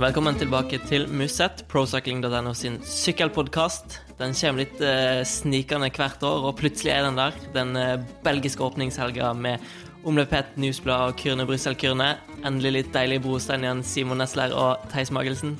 [0.00, 3.98] Velkommen tilbake til Musset, procycling.no sin sykkelpodkast.
[4.16, 7.34] Den kommer litt eh, snikende hvert år, og plutselig er den der.
[7.52, 9.60] Den eh, belgiske åpningshelga med
[10.08, 12.14] omløpet Newsblad og Kyrne Brussel-Kyrne.
[12.48, 15.58] Endelig litt deilig brostein igjen, Simon Nesler og Theis Magelsen.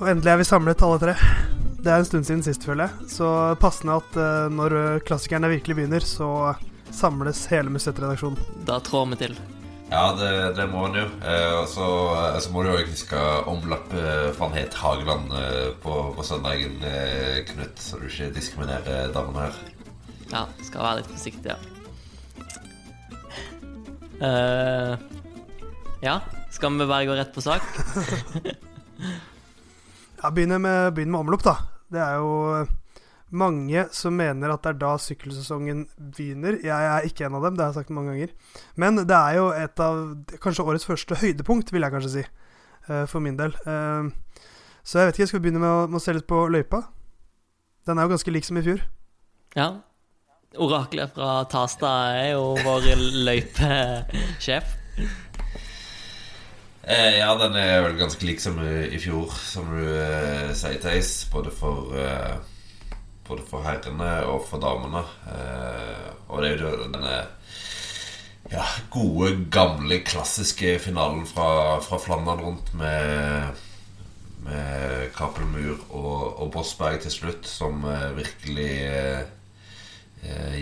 [0.00, 1.14] Og endelig er vi samlet, alle tre.
[1.78, 3.12] Det er en stund siden sist, føler jeg.
[3.14, 3.28] Så
[3.62, 4.74] passende at eh, når
[5.06, 6.56] klassikerne virkelig begynner, så
[6.90, 8.42] samles hele Musett-redaksjonen.
[8.66, 9.38] Da trår vi til.
[9.88, 11.06] Ja, det, det må han jo.
[11.24, 14.02] Eh, og så, eh, så, må du jo huske omlappe
[14.36, 19.60] van Het Hageland eh, på, på, søndagen, eh, Knut, så du ikke diskriminerer damene her.
[20.28, 21.58] Ja, skal være litt forsiktig, ja.
[24.18, 24.98] Uh,
[26.02, 26.16] ja,
[26.50, 27.64] skal vi bare gå rett på sak?
[30.20, 31.54] ja, begynne med, begynne med omlopp, da.
[31.88, 32.66] Det er jo
[33.30, 36.58] mange som mener at det er da sykkelsesongen begynner.
[36.64, 38.34] Jeg er ikke en av dem, det har jeg sagt mange ganger.
[38.76, 40.00] Men det er jo et av
[40.42, 42.24] kanskje årets første høydepunkt, vil jeg kanskje si.
[42.88, 43.52] Uh, for min del.
[43.66, 44.08] Uh,
[44.80, 46.82] så jeg vet ikke, skal vi begynne med å, med å, se litt på løypa?
[47.88, 48.80] Den er jo ganske lik som i fjor.
[49.56, 49.68] Ja.
[50.56, 52.92] Oraklet fra Tasta er jo vår
[53.28, 54.76] løypesjef.
[56.88, 61.26] Eh, ja, den er vel ganske lik som i fjor, som du eh, sier, Theis.
[61.28, 62.38] Både for eh,
[63.28, 65.04] både for herrene og for damene.
[65.30, 67.16] Eh, og det er jo denne
[68.48, 73.58] ja, gode, gamle, klassiske finalen fra, fra Flandern rundt med,
[74.46, 78.72] med Kapelmur og, og Bossberg til slutt, som eh, virkelig
[80.24, 80.56] eh,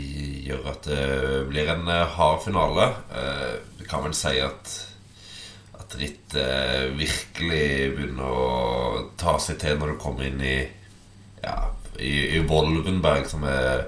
[0.48, 1.06] gjør at det
[1.53, 2.91] blir en eh, hard finale.
[3.14, 4.77] Eh, vi kan vel si at
[5.86, 10.56] at rittet virkelig begynner å ta seg til når du kommer inn i
[11.45, 11.55] ja,
[11.98, 13.86] i, i Volvenberg, som er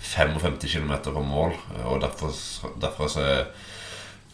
[0.00, 1.56] 55 km fra mål.
[1.84, 2.34] Og derfor,
[2.80, 3.26] derfor så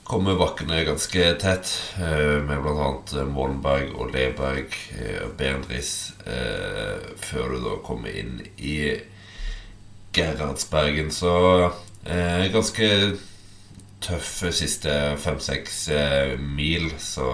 [0.06, 2.90] kommer bakkene ganske tett, eh, med bl.a.
[3.34, 8.78] Wolvenberg og Leberg eh, og Berendris, eh, før du da kommer inn i
[10.16, 11.10] Gerhardsbergen.
[11.12, 11.34] Så
[12.06, 12.86] ganske
[14.06, 15.80] tøffe siste fem-seks
[16.38, 17.26] mil, så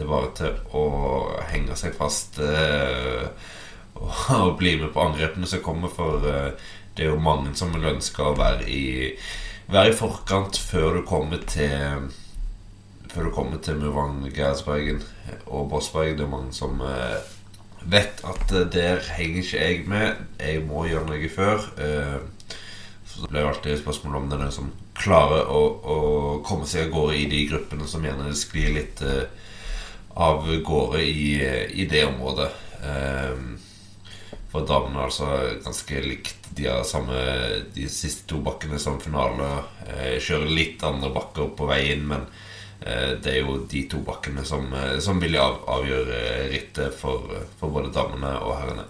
[0.00, 0.84] det er bare til å
[1.50, 2.38] henge seg fast.
[2.40, 3.26] Eh,
[4.44, 5.92] å bli med på angrepene som kommer.
[5.92, 6.52] For eh,
[6.96, 9.12] det er jo mange som vil ønske å være i,
[9.70, 12.10] være i forkant før du kommer til
[13.10, 15.00] Før du kommer til Murvang, Gersbergen
[15.46, 16.12] og Bossberg.
[16.14, 17.16] Det er mange som eh,
[17.82, 20.20] vet at eh, der henger ikke jeg med.
[20.38, 21.64] Jeg må gjøre noe før.
[23.10, 25.96] Så det blir alltid spørsmål om det er som klarer å, å,
[26.46, 29.02] komme seg av gårde i de gruppene som gjerne sklir litt
[30.14, 31.26] av gårde i,
[31.82, 32.46] i det området.
[32.86, 33.58] Um,
[34.50, 35.26] for damene er altså
[35.64, 36.48] ganske likt.
[36.58, 37.16] De har samme
[37.74, 39.46] de siste to bakkene som finale.
[39.86, 42.24] Eh, kjører litt andre bakker på vei inn, men
[42.80, 47.30] eh, det er jo de to bakkene som, eh, som vil av, avgjøre rittet for,
[47.60, 48.88] for, både damene og herrene.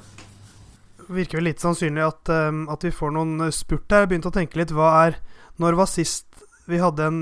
[1.10, 4.06] Virker vel litt sannsynlig at, at vi får noen spurt her.
[4.08, 5.16] Begynte å tenke litt hva er
[5.58, 6.28] Når var sist
[6.70, 7.16] vi hadde en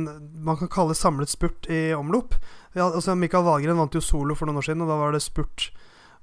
[0.45, 2.37] man kan kalle samlet spurt i omlopp?
[2.77, 5.25] Hadde, altså Mikael Valgren vant jo solo for noen år siden, og da var det
[5.25, 5.71] spurt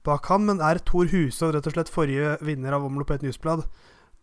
[0.06, 3.66] bak han, men er Thor Hushovd rett og slett forrige vinner av Omlopp et newsblad,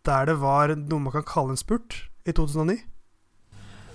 [0.06, 2.78] der det var noe man kan kalle en spurt, i 2009?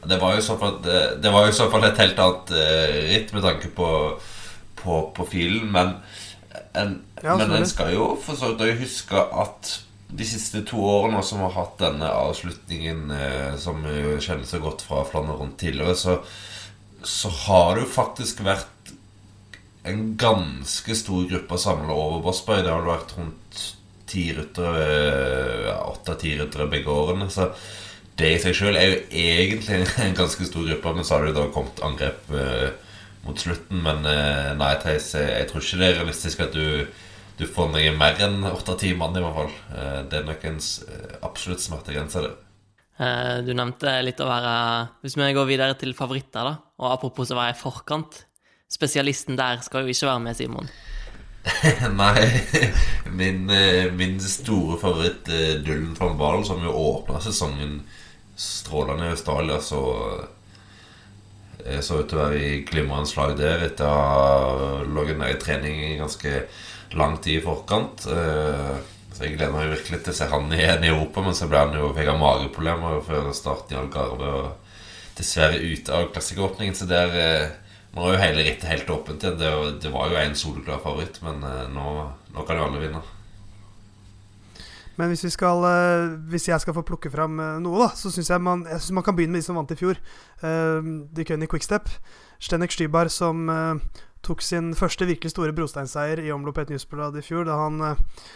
[0.08, 2.20] Det var jo i så fall, det, det var jo i så fall et helt
[2.22, 3.90] annet uh, ritt med tanke på,
[4.84, 5.98] på, på filen, men
[6.78, 9.74] en, ja, men en skal jo for så vidt huske at
[10.08, 15.02] de siste to årene som har hatt denne avslutningen, eh, som kjennes så godt fra
[15.08, 16.16] Flandern rundt tidligere, så,
[17.04, 18.72] så har det jo faktisk vært
[19.88, 22.64] en ganske stor gruppe samla over Bossberg.
[22.66, 23.66] Det har vel vært rundt
[24.08, 27.30] ti ryttere, åtte-ti ryttere begge årene.
[27.32, 27.50] Så
[28.18, 30.96] det i seg sjøl er jo egentlig en ganske stor gruppe.
[30.96, 32.70] Men så har det jo da kommet angrep eh,
[33.28, 33.84] mot slutten.
[33.84, 36.88] Men eh, nei, Theis, jeg tror ikke det er realistisk at du,
[37.38, 39.56] du får noe mer enn åtte-ti mann, i hvert fall.
[39.76, 40.62] Eh, det er nok en
[41.28, 42.36] absolutt smertegrense, det.
[43.46, 44.54] Du nevnte litt å være
[45.04, 48.24] Hvis vi går videre til favoritter, da, og apropos å være i forkant
[48.72, 50.70] spesialisten der skal jo ikke være med, Simon.
[52.02, 52.26] Nei.
[53.06, 57.80] Min, eh, min store favoritt, eh, Dullen van Balen, som jo åpna sesongen
[58.38, 59.82] strålende i Australia, så
[61.68, 65.36] jeg så ut til å være i glimrende slag der etter å ha ligget nede
[65.36, 66.44] i trening i ganske
[66.96, 68.06] lang tid i forkant.
[68.12, 68.78] Eh,
[69.16, 71.64] så jeg gleder meg virkelig til å se han igjen i Europa, men så ble
[71.64, 74.34] han jo fikk mageproblemer før starten i Algarve.
[74.44, 77.16] Og dessverre ute av klassikeråpningen, så der
[77.98, 79.38] nå er jo hele rittet helt åpent igjen.
[79.42, 79.52] Det,
[79.84, 81.94] det, var jo en soleklar favoritt, men uh, nå,
[82.36, 83.04] nå, kan jo alle vinne.
[84.98, 88.14] Men hvis, vi skal, uh, hvis jeg skal få plukke fram uh, noe, da, så
[88.14, 90.00] syns jeg, man, jeg synes man kan begynne med de som vant i fjor.
[90.46, 91.90] Uh, de kunne i Quickstep.
[92.38, 93.50] Stenek Stybar som
[94.26, 98.30] tok sin første virkelig store brosteinseier i omlopp et newsblad i fjor, da han, eh,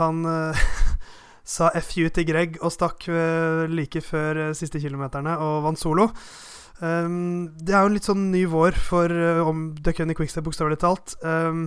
[0.00, 0.68] han uh,
[1.56, 6.10] sa FU til Greg og stakk uh, like før uh, siste kilometerne og vant solo.
[6.78, 9.12] Um, det er jo en litt sånn ny vår for
[9.44, 11.16] om The Cunny Quickstep, bokstavelig talt.
[11.22, 11.66] Um,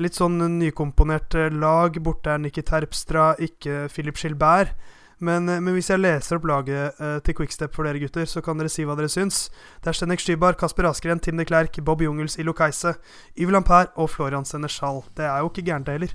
[0.00, 1.98] litt sånn nykomponert lag.
[2.02, 4.74] Borte er Nikki Terpstra, ikke Philip Gilbert.
[5.20, 8.56] Men, men, hvis jeg leser opp laget uh, til Quickstep for dere gutter, så kan
[8.56, 9.50] dere si hva dere syns.
[9.84, 12.94] Det er Stenek Stybar, Kasper Askren, Tim de Klerk, Bob Jungels, Ilo Keise,
[13.36, 15.02] Yves Lampert og Florian Seneschal.
[15.16, 16.14] Det er jo ikke gærent, det heller.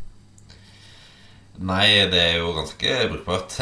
[1.69, 3.59] Nei, det er jo ganske brukbart.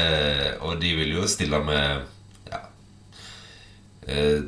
[0.64, 2.06] og de vil jo stille med eh,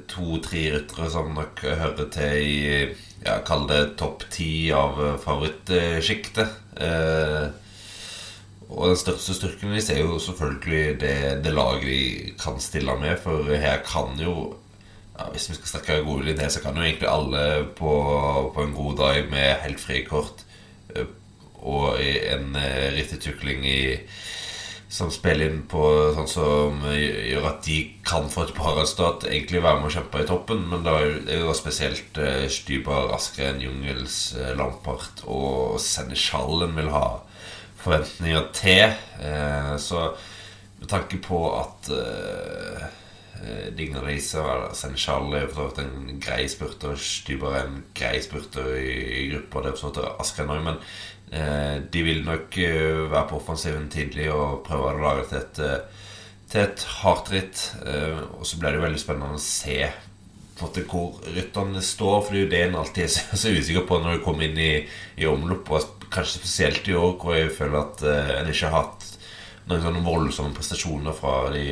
[0.09, 2.61] to-tre ryttere som nok hører til i
[3.25, 6.55] ja, Kall det topp ti av favorittsjiktet.
[6.81, 7.47] Eh,
[8.71, 13.19] og den største styrken deres er jo selvfølgelig det, det, laget de kan stille med.
[13.21, 14.57] For her kan jo
[15.19, 17.95] ja, Hvis vi skal snakke godviljen til, så kan jo egentlig alle på,
[18.55, 20.47] på en god dag med helt frikort
[20.95, 21.09] eh,
[21.61, 22.57] og en
[22.97, 23.83] riktig tukling i
[24.91, 25.81] som spiller inn på
[26.17, 27.77] sånn som gjør at de
[28.07, 30.65] kan få et parastat, egentlig være med å kjempe i toppen.
[30.73, 30.95] Men det
[31.31, 37.05] er jo spesielt uh, Stybar, Askren, Jungels, uh, Lampart og Seneschalen vil ha
[37.81, 38.97] forventninger til.
[39.25, 40.11] Eh, så
[40.81, 42.83] med tanke på at uh,
[43.77, 48.99] Dignalisa Senchal er for så vidt en grei spurter, Stuber er en grei spurter i,
[49.23, 49.63] i gruppa.
[49.65, 50.83] Det er for så vidt Askren òg, men
[51.31, 55.61] de vil nok uh, være på offensiven tidlig og prøve å lage til et,
[56.51, 57.63] til et hardt ritt.
[58.35, 59.85] Og så blir det veldig spennende å se
[60.61, 64.19] hvor rytterne står, for det er jo det en alltid er så, usikker på når
[64.19, 64.73] du kommer inn i,
[65.17, 65.71] i omlopp.
[65.71, 68.05] Og kanskje spesielt i år, hvor jeg føler at
[68.41, 69.07] en ikke har hatt
[69.71, 71.65] noen sånne voldsomme prestasjoner fra de,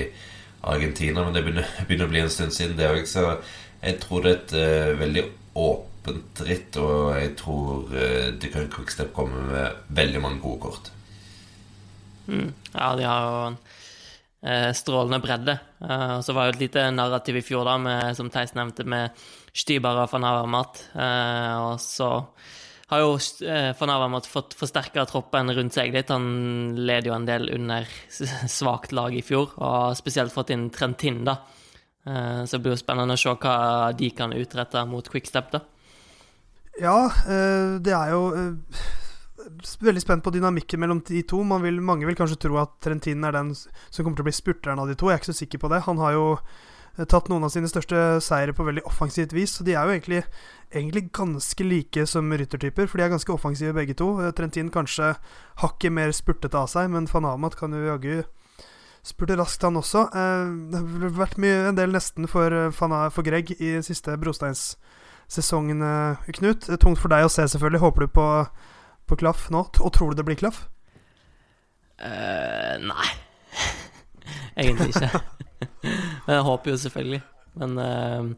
[0.65, 3.03] Argentina, men det begynner, begynner, å bli en stund siden, det òg.
[3.09, 3.25] Så
[3.81, 5.25] jeg tror det er et eh, veldig
[5.59, 7.93] åpent ritt, og jeg tror
[8.39, 10.91] det kan Quickstep kommer med veldig mange gode kort.
[12.27, 12.51] Mm.
[12.73, 13.57] Ja, de har jo en
[14.45, 15.57] eh, strålende bredde.
[15.81, 19.25] Eh, så var jo et lite narrativ i fjor, da, med, som Theis nevnte, med
[19.55, 20.83] Stybar og van Havermat.
[20.93, 22.11] Eh, og så
[22.91, 23.13] har jo
[23.47, 26.11] eh, van fått forsterka troppen rundt seg litt.
[26.13, 27.87] Han led jo en del under
[28.59, 31.39] svakt lag i fjor, og spesielt fått inn Trentin, da.
[32.05, 33.55] Eh, så det blir jo spennende å se hva
[33.97, 35.63] de kan utrette mot Quickstep, da.
[36.81, 38.29] Ja, eh, det er jo
[39.85, 41.41] veldig spent på dynamikken mellom de to.
[41.63, 44.81] Vil, mange vil kanskje tro at Trentin er den som kommer til å bli spurteren
[44.81, 45.09] av de to.
[45.09, 45.85] Jeg er ikke så sikker på det.
[45.87, 46.25] Han har jo
[47.03, 49.57] tatt noen av sine største seire på veldig offensivt vis.
[49.57, 50.21] Så de er jo egentlig,
[50.71, 54.13] egentlig ganske like som ryttertyper, for de er ganske offensive begge to.
[54.23, 55.13] Eh, Trentin kanskje
[55.63, 58.23] hakket mer spurtete av seg, men van Amat kan jo jaggu
[59.05, 60.07] spurte raskt, han også.
[60.15, 65.83] Eh, det har vært mye, en del nesten for, for Greg i siste brosteinssesongen,
[66.39, 66.71] Knut.
[66.79, 67.83] Tungt for deg å se, selvfølgelig.
[67.83, 68.29] Håper du på
[69.07, 69.65] på klaff nå?
[69.81, 70.65] Og tror du det blir klaff?
[72.01, 73.09] Uh, nei.
[74.61, 75.21] Egentlig ikke.
[76.25, 77.21] Men jeg håper jo selvfølgelig.
[77.61, 78.31] Men uh,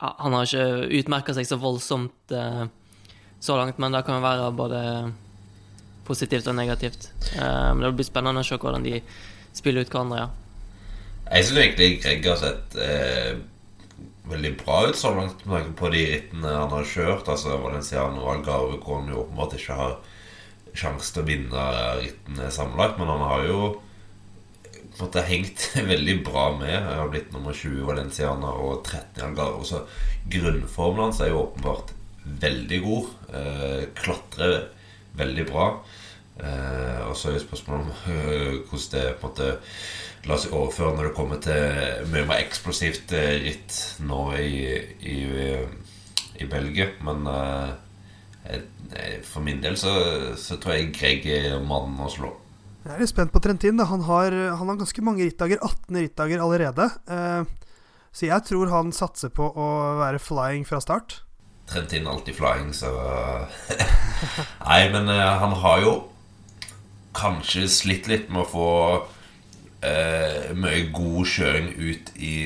[0.00, 2.64] han har ikke utmerka seg så voldsomt uh,
[3.40, 4.78] så langt, men det kan jo være både
[6.08, 7.10] positivt og negativt.
[7.36, 8.96] men det blir spennende å se hvordan de
[9.54, 10.28] spiller ut hverandre, ja.
[11.26, 12.76] Jeg syns egentlig Greg har sett
[14.30, 17.28] veldig bra ut så langt med tanke på de rittene han har kjørt.
[17.30, 19.96] Altså Valenciano og Algarve kan jo åpenbart ikke har
[20.76, 21.66] sjanse til å vinne
[22.00, 22.98] rittene sammenlagt.
[23.00, 23.60] Men han har jo
[24.96, 26.72] på en måte hengt veldig bra med.
[26.72, 29.66] Jeg har blitt nummer 20 i Valenciana og 13 i Algarve.
[29.68, 29.84] Så
[30.32, 31.92] grunnformen hans er jo åpenbart
[32.46, 33.12] veldig god.
[33.36, 34.58] Eh, klatrer
[35.16, 35.68] veldig bra.
[36.40, 39.52] Eh, og så er spørsmålet om øh, hvordan det på en måte
[40.26, 44.56] la seg overføre når det kommer til mye mer eksplosivt eh, ritt nå i,
[45.06, 45.18] i,
[46.42, 46.90] i Belgia.
[47.06, 47.70] Men eh,
[49.26, 49.94] for min del så,
[50.38, 52.32] så, tror jeg Greg er mannen å slå.
[52.86, 53.82] Jeg er litt spent på Trentin.
[53.82, 55.58] Han har, han har, ganske mange rittdager.
[55.58, 56.84] 18 rittdager allerede.
[57.10, 57.42] Eh,
[58.14, 59.66] så jeg tror han satser på å
[59.98, 61.16] være flying fra start.
[61.66, 62.92] Trentin alltid flying, så
[64.68, 65.96] Nei, men eh, han har jo
[67.16, 68.70] kanskje slitt litt med å få
[69.82, 72.36] eh, mye god kjøring ut i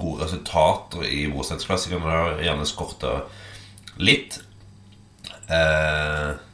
[0.00, 2.02] gode resultater i Brosteinsklassikeren.
[2.02, 3.16] Det har gjerne skorta
[4.02, 4.42] litt.
[5.46, 6.49] Eh,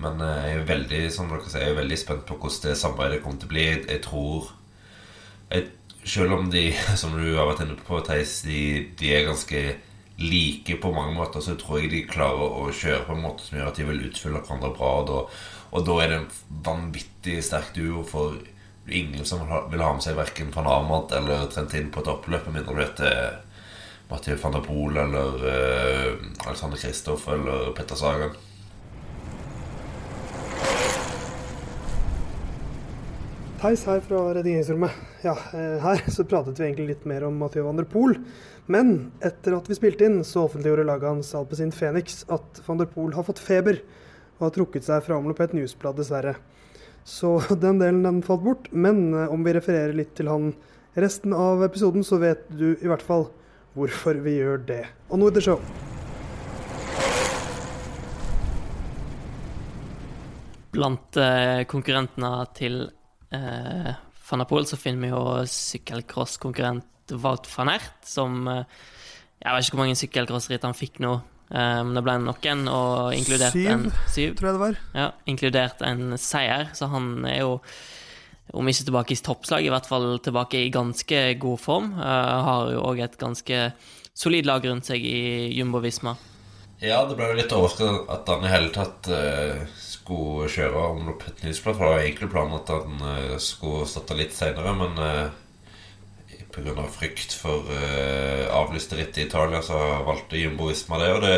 [0.00, 3.20] men jeg er veldig som dere sier, jeg er veldig spent på hvordan det samarbeidet
[3.24, 3.68] kommer til å bli.
[3.76, 4.50] Jeg tror
[5.50, 5.68] jeg,
[6.00, 8.60] Selv om de, som du har vært inne på, Theis, de,
[8.96, 9.64] de, er ganske
[10.20, 13.58] like på mange måter, så tror jeg de klarer å kjøre på en måte som
[13.58, 14.94] gjør at de vil utfylle hverandre bra.
[15.02, 15.20] Og da,
[15.76, 16.30] og da er det en
[16.70, 18.40] vanvittig sterk duo, for
[18.88, 22.60] ingen som vil ha med seg verken van Armand eller Trentin på et oppløp, med
[22.60, 23.40] mindre du heter
[24.10, 28.32] Mathieu van der Poel eller uh, Alexander Kristoff eller Petter Sagan.
[33.60, 34.90] Theis her fra redigeringsrommet.
[35.20, 38.14] Ja, eh, her så pratet vi egentlig litt mer om Mathieu van der Poel.
[38.72, 42.88] Men etter at vi spilte inn, så offentliggjorde laget hans Alpezin Phoenix at van der
[42.88, 43.82] Poel har fått feber
[44.38, 46.38] og har trukket seg fra Omlopet Newsblad, dessverre.
[47.04, 48.70] Så den delen den falt bort.
[48.72, 50.54] Men eh, om vi refererer litt til han
[50.96, 53.26] resten av episoden, så vet du i hvert fall
[53.76, 54.86] hvorfor vi gjør det.
[55.10, 55.60] Og nå etter show.
[60.72, 62.80] Blant eh, konkurrentene til
[63.36, 63.90] eh,
[64.30, 68.80] van Apol, så finner vi jo sykkelcrosskonkurrent Wout van Ert, som eh,
[69.40, 71.14] Jeg vet ikke hvor mange sykkelcrossritt han fikk nå,
[71.50, 74.34] men det ble noen, og inkludert Syv, en syv.
[74.38, 74.76] tror jeg det var.
[74.94, 77.56] Ja, inkludert en seier, så han er jo
[78.56, 81.92] om ikke tilbake i toppslag, i hvert fall tilbake i ganske god form.
[81.98, 83.62] Uh, har jo òg et ganske
[84.16, 86.16] solid lag rundt seg i Jumbo Visma.
[86.80, 91.10] Ja, det ble jo litt overraskende at han i hele tatt uh, skulle kjøre om
[91.12, 91.76] et newsblad.
[91.76, 96.86] For det var egentlig planen at han uh, skulle starte litt seinere, men uh, pga.
[96.88, 99.76] frykt for uh, avlyste ritt i Italia, så
[100.08, 101.12] valgte Jumbo Visma det.
[101.18, 101.34] Og det,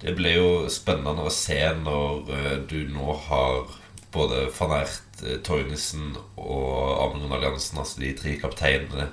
[0.00, 3.76] det ble jo spennende å se når du nå har
[4.16, 9.10] både Fanert, Tornissen og Amund Alliansen, altså de tre kapteinene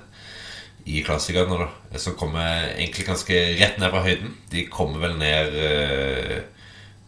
[0.88, 4.32] i klassikerne, da, som kommer egentlig ganske rett ned fra høyden.
[4.52, 6.38] De kommer vel ned eh,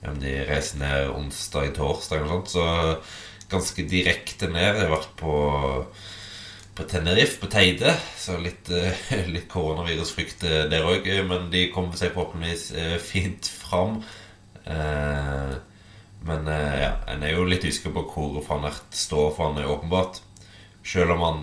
[0.03, 4.67] ja, De reiser ned onsdag til torsdag eller noe sånt, så ganske direkte ned.
[4.69, 5.37] Jeg har vært på,
[6.77, 9.01] på Tenerife, på Teide, så litt, eh,
[9.35, 11.09] litt koronavirusfrykt eh, der òg.
[11.31, 14.03] Men de kommer seg forhåpentligvis fint fram.
[16.21, 19.71] Men ja, en er jo litt usikker på hvor van Ert står, for han er
[19.73, 20.21] åpenbart
[20.87, 21.41] Selv om han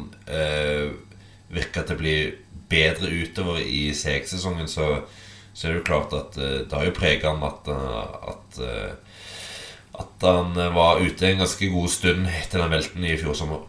[1.53, 2.17] virker til å bli
[2.67, 4.89] bedre utover i CX-sesongen, så,
[5.53, 8.59] så, er det jo klart at uh, det har jo prega han at, uh, at,
[8.59, 9.23] uh,
[10.03, 13.65] at han var ute en ganske god stund etter den velten i fjor sommer.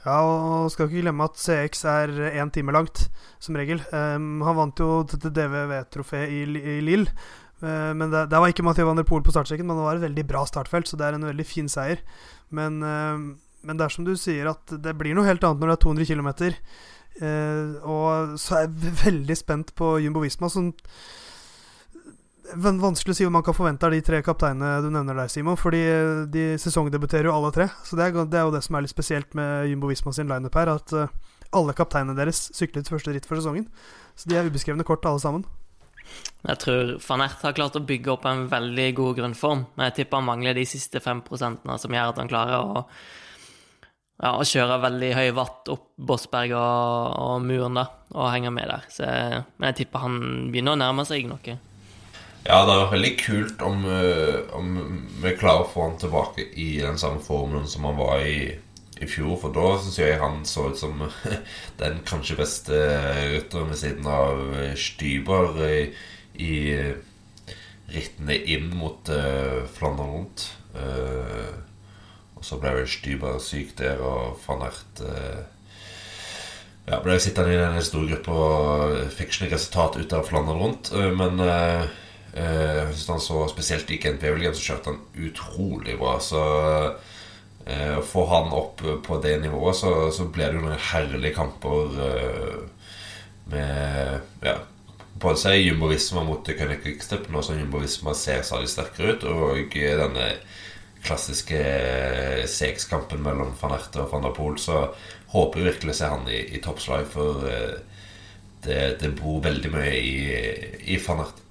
[0.00, 3.04] Ja, og skal ikke glemme at CX er én time langt,
[3.42, 3.82] som regel.
[3.92, 7.12] Um, han vant jo dette DVV-trofeet i, i Lille.
[7.60, 10.00] Uh, men det, det, var ikke Mathieu van der Poel på startstreken, men det var
[10.00, 12.00] et veldig bra startfelt, så det er en veldig fin seier.
[12.56, 13.26] Men uh,
[13.66, 15.84] men det er som du sier, at det blir noe helt annet når det er
[15.84, 16.30] 200 km.
[17.20, 20.50] Eh, og så er jeg veldig spent på Jumbo Visma.
[20.52, 20.70] Sånn,
[22.56, 25.58] vanskelig å si hva man kan forvente av de tre kapteinene du nevner der, Simon.
[25.60, 25.82] Fordi
[26.32, 27.68] de sesongdebuterer jo alle tre.
[27.86, 30.30] Så det er, det er, jo det som er litt spesielt med Jumbo Visma sin
[30.30, 30.72] lineup her.
[30.72, 31.08] At uh,
[31.56, 33.68] alle kapteinene deres syklet første ritt for sesongen.
[34.18, 35.46] Så de er ubeskrevne kort, alle sammen.
[36.40, 39.66] Jeg tror van Ert har klart å bygge opp en veldig god grunnform.
[39.76, 42.84] Men jeg tipper han mangler de siste 5 prosentene som gjør at han klarer å
[44.20, 48.70] ja, og kjøre veldig høy watt opp Bossberg og, og muren da, og henge med
[48.70, 48.86] der.
[48.92, 49.08] Så,
[49.56, 50.22] men jeg tipper han
[50.52, 51.58] begynner å nærme seg noe.
[52.46, 54.76] Ja, det er veldig kult om, eh, om
[55.20, 58.40] vi klarer å få han tilbake i den samme formelen som han var i
[59.00, 60.98] i fjor, for da syns jeg han så ut som
[61.80, 62.80] den kanskje beste
[63.32, 64.42] rytteren ved siden av
[64.76, 65.78] Styber i,
[66.36, 66.54] i
[67.90, 70.46] rittene inn mot uh, Flandern rundt.
[70.76, 71.69] Uh,
[72.40, 75.42] og så ble vel Styber syk der, og van Ert eh,
[76.88, 80.88] ja, ble sittende i den store gruppa og fikk ikke resultat ut av Flandern rundt.
[80.96, 81.84] Eh, men eh,
[82.32, 86.16] eh, jeg syns han så spesielt i Kent Bevelgen, så kjørte han utrolig bra.
[86.24, 86.40] Så
[87.68, 91.36] eh, å få han opp på det nivået, så, så ble det jo noen herlige
[91.36, 92.58] kamper eh,
[93.52, 94.56] med ja,
[95.20, 99.28] både si Jumbo Visma mot König Quickstep, nå som Jumbo Visma ser stadig sterkere ut,
[99.28, 100.32] og denne
[101.04, 104.88] klassiske eh, sekskampen mellom van Erte og van der Poel, så
[105.32, 107.78] håper jeg virkelig å se han i, i toppslag, for eh,
[108.64, 110.18] det, det, bor veldig mye i,
[110.92, 111.46] i van Erte.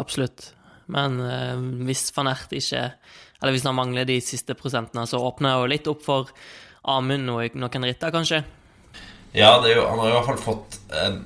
[0.00, 0.50] Absolutt.
[0.92, 1.54] Men eh,
[1.86, 2.80] hvis van Erte ikke
[3.42, 6.32] Eller hvis han mangler de siste prosentene, så åpner jeg jo litt opp for
[6.90, 8.42] Amund og noen ritter, kanskje?
[9.32, 11.20] Ja, jo, han har i hvert fall fått en,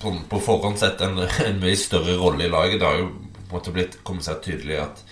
[0.00, 2.80] på, på forhånd sett en, en, mye større rolle i laget.
[2.80, 5.04] Det har jo på en måte blitt kommunisert tydelig at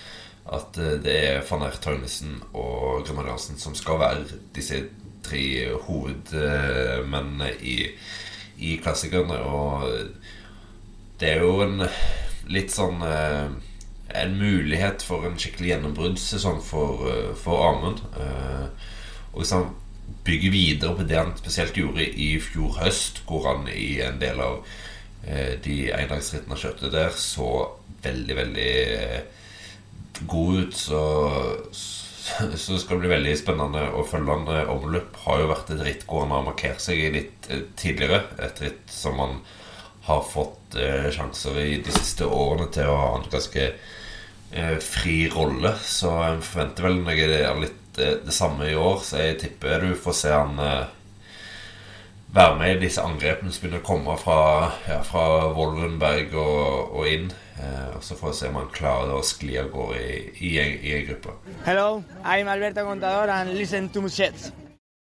[0.53, 4.83] at eh, det er van Ert Tønnesen og Gunnar Jansen som skal være disse
[5.25, 5.43] tre
[5.87, 7.79] hovedmennene i,
[8.63, 9.41] i klassikerne.
[9.43, 9.87] Og
[11.19, 11.87] det er jo en
[12.47, 13.47] litt sånn eh,
[14.17, 17.99] En mulighet for en skikkelig gjennombruddssesong for, eh, for Amund.
[19.33, 19.73] Og hvis han
[20.23, 24.39] bygger videre på det han spesielt gjorde i fjor høst, hvor han i en del
[24.39, 24.61] av
[25.65, 27.49] de endagsrittene han kjørte der, så
[28.05, 28.71] veldig, veldig
[30.25, 30.77] god ut.
[30.77, 31.01] Så,
[31.71, 34.49] så skal det bli veldig spennende å følge han.
[34.73, 38.23] Omløp har jo vært et ritt hvor han har markert seg litt tidligere.
[38.43, 39.39] Et ritt som han
[40.07, 45.17] har fått eh, sjanser i de siste årene til å ha en ganske eh, fri
[45.33, 45.73] rolle.
[45.83, 49.01] Så jeg forventer vel noe litt eh, det samme i år.
[49.03, 50.85] Så jeg tipper du får se han eh,
[52.37, 54.39] være med i disse angrepene som begynner å komme fra,
[54.87, 55.25] ja, fra
[55.57, 57.29] Wolvenberg og, og inn.
[57.57, 60.51] Eh, og så får vi se om han klarer å skli av gårde i, i,
[60.61, 61.33] i en gruppe.
[61.65, 64.51] Hello, I'm Alberto Contador and listen to Muschets.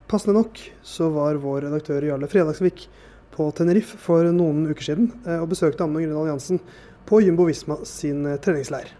[0.07, 2.87] Passende nok så var vår redaktør Jarle Fredagsvik
[3.35, 6.61] på Tenerife for noen uker siden eh, og besøkte Amund Grønn Alliansen
[7.09, 8.93] på Jumbo Visma sin eh, treningsleir.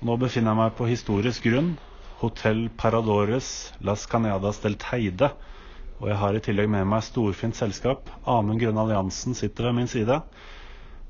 [0.00, 1.74] Nå befinner jeg meg på historisk grunn.
[2.20, 5.30] Hotell Paradores Las Caneadas del Teide.
[6.00, 8.08] Og jeg har i tillegg med meg storfint selskap.
[8.24, 10.18] Amund Grønn Alliansen sitter ved min side.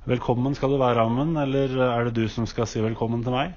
[0.09, 1.37] Velkommen skal du være, Amund.
[1.37, 3.53] Eller er det du som skal si velkommen til meg?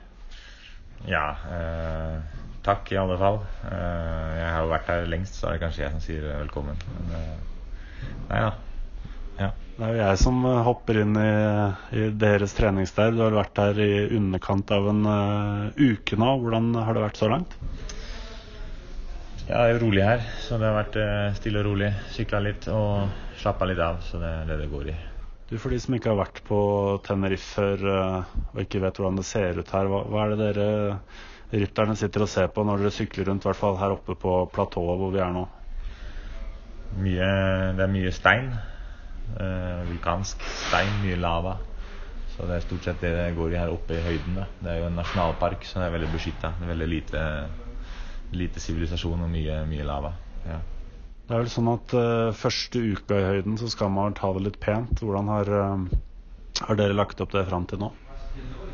[1.08, 3.40] Ja, eh, takk i alle fall.
[3.70, 6.80] Eh, jeg har jo vært her lengst, så er det kanskje jeg som sier velkommen.
[6.98, 8.52] Men, eh, Nei da.
[9.40, 9.50] Ja.
[9.78, 11.32] Det er jo jeg som eh, hopper inn i,
[11.96, 13.16] i deres treningsleir.
[13.16, 16.34] Du har vært her i underkant av en uh, uke nå.
[16.44, 17.56] Hvordan har det vært så langt?
[19.48, 21.94] Ja, det er jo rolig her, så det har vært uh, stille og rolig.
[22.12, 23.08] Sykla litt og
[23.40, 25.00] slappa litt av, så det er det det går i.
[25.54, 26.60] Du, For de som ikke har vært på
[27.06, 30.48] Tenerife før uh, og ikke vet hvordan det ser ut her, hva, hva er det
[30.48, 34.16] dere rytterne sitter og ser på når dere sykler rundt, i hvert fall her oppe
[34.18, 35.44] på platået hvor vi er nå?
[37.04, 37.30] Mye,
[37.78, 38.50] det er mye stein.
[39.38, 41.60] Uh, vulkansk stein, mye lava.
[42.34, 44.42] Så det er stort sett det det går i her oppe i høyden.
[44.42, 44.50] Da.
[44.58, 46.56] Det er jo en nasjonalpark, så det er veldig beskytta.
[46.66, 46.90] Veldig
[48.42, 50.16] lite sivilisasjon og mye, mye lava.
[50.50, 50.64] Ja.
[51.34, 54.44] Det er vel sånn at uh, første uka i høyden så skal man ta det
[54.46, 55.00] litt pent.
[55.02, 57.88] Hvordan har, uh, har dere lagt opp det fram til nå?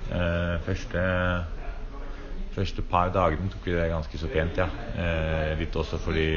[0.10, 1.04] Uh, første,
[2.58, 4.68] første par dagene tok vi det ganske så pent, ja.
[5.56, 6.28] litt også fordi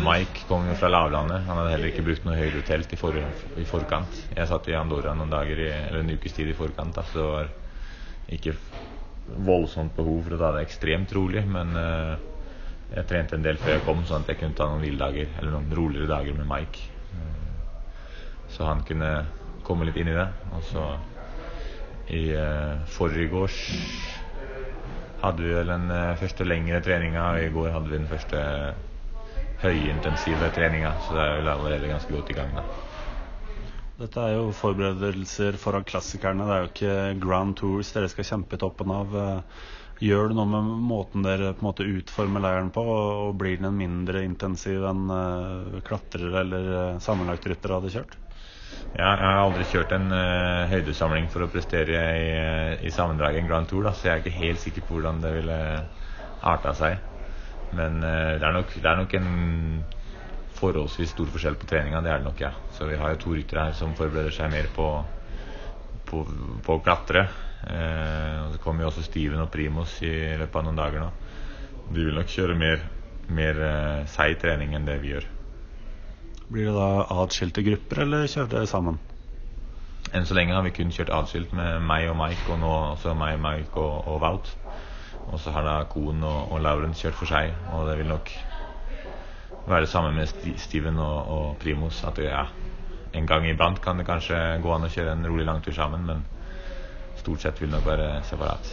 [0.00, 1.44] Mike kom jo fra lavlandet.
[1.50, 4.24] Han hadde heller ikke brukt noe høyere telt i, for, i, forkant.
[4.32, 7.20] Jeg satt i Andorra noen dager i, eller en ukes tid i forkant, da, så
[7.20, 7.54] det var
[8.40, 8.56] ikke
[9.52, 11.44] voldsomt behov for å ta det ekstremt rolig.
[11.44, 11.76] Men
[12.92, 15.54] jeg trente en del før jeg kom, sånn at jeg kunne ta noen hviledager eller
[15.54, 16.84] noen roligere dager med Mike.
[17.12, 19.12] Uh, så han kunne
[19.64, 20.28] komme litt inn i det.
[20.52, 20.86] Og så
[22.12, 23.58] i uh, forgårs
[25.22, 28.40] hadde vi vel den første lengre treninga, og i går hadde vi den første
[29.62, 32.56] høyintensive treninga, Så det er vel allerede ganske godt i gang.
[32.56, 32.64] da.
[34.02, 36.48] Dette er jo forberedelser foran klassikerne.
[36.48, 39.14] Det er jo ikke Grand Tours dere skal kjempe i toppen av.
[40.02, 42.82] Gjør det noe med måten dere på en måte utformer leiren på?
[42.82, 48.16] Og blir den mindre intensiv enn uh, klatrere eller uh, sammenlagtryttere hadde kjørt?
[48.96, 52.26] Ja, jeg har aldri kjørt en uh, høydesamling for å prestere i,
[52.82, 55.32] i sammendraget en Grand Tour, da, så jeg er ikke helt sikker på hvordan det
[55.36, 55.60] ville
[56.50, 56.98] arta seg.
[57.78, 59.30] Men uh, det er, nok, det er nok en
[60.62, 62.02] forholdsvis stor forskjell på treninga.
[62.04, 62.52] Det er det nok, ja.
[62.76, 64.88] Så vi har jo to ryttere her som forbereder seg mer på,
[66.08, 66.24] på,
[66.62, 67.26] på å klatre.
[67.62, 71.12] Eh, og så kommer jo også Steven og Primus i løpet av noen dager nå.
[71.92, 72.82] De vil nok kjøre mer,
[73.30, 75.28] mer eh, seig trening enn det vi gjør.
[76.52, 76.88] Blir det da
[77.22, 78.98] atskilte grupper, eller kjører dere sammen?
[80.12, 83.14] Enn så lenge har vi kun kjørt atskilt med meg og Mike, og nå også
[83.16, 84.50] meg, Mike og, og Wout.
[85.30, 88.32] Og så har da Kohn og, og Lauren kjørt for seg, og det vil nok
[89.66, 92.02] være det samme med Steven og, og Primus.
[92.04, 92.46] At det, ja,
[93.14, 96.24] en gang iblant kan det kanskje gå an å kjøre en rolig langtur sammen, men
[97.20, 98.72] stort sett vil det nok være separat.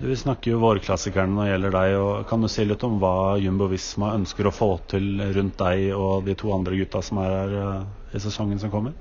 [0.00, 1.94] Du snakker jo vårklassikerne når det gjelder deg.
[2.00, 5.90] og Kan du si litt om hva Jumbo Visma ønsker å få til rundt deg
[5.96, 7.82] og de to andre gutta som er her eh,
[8.16, 8.96] i sesongen som kommer?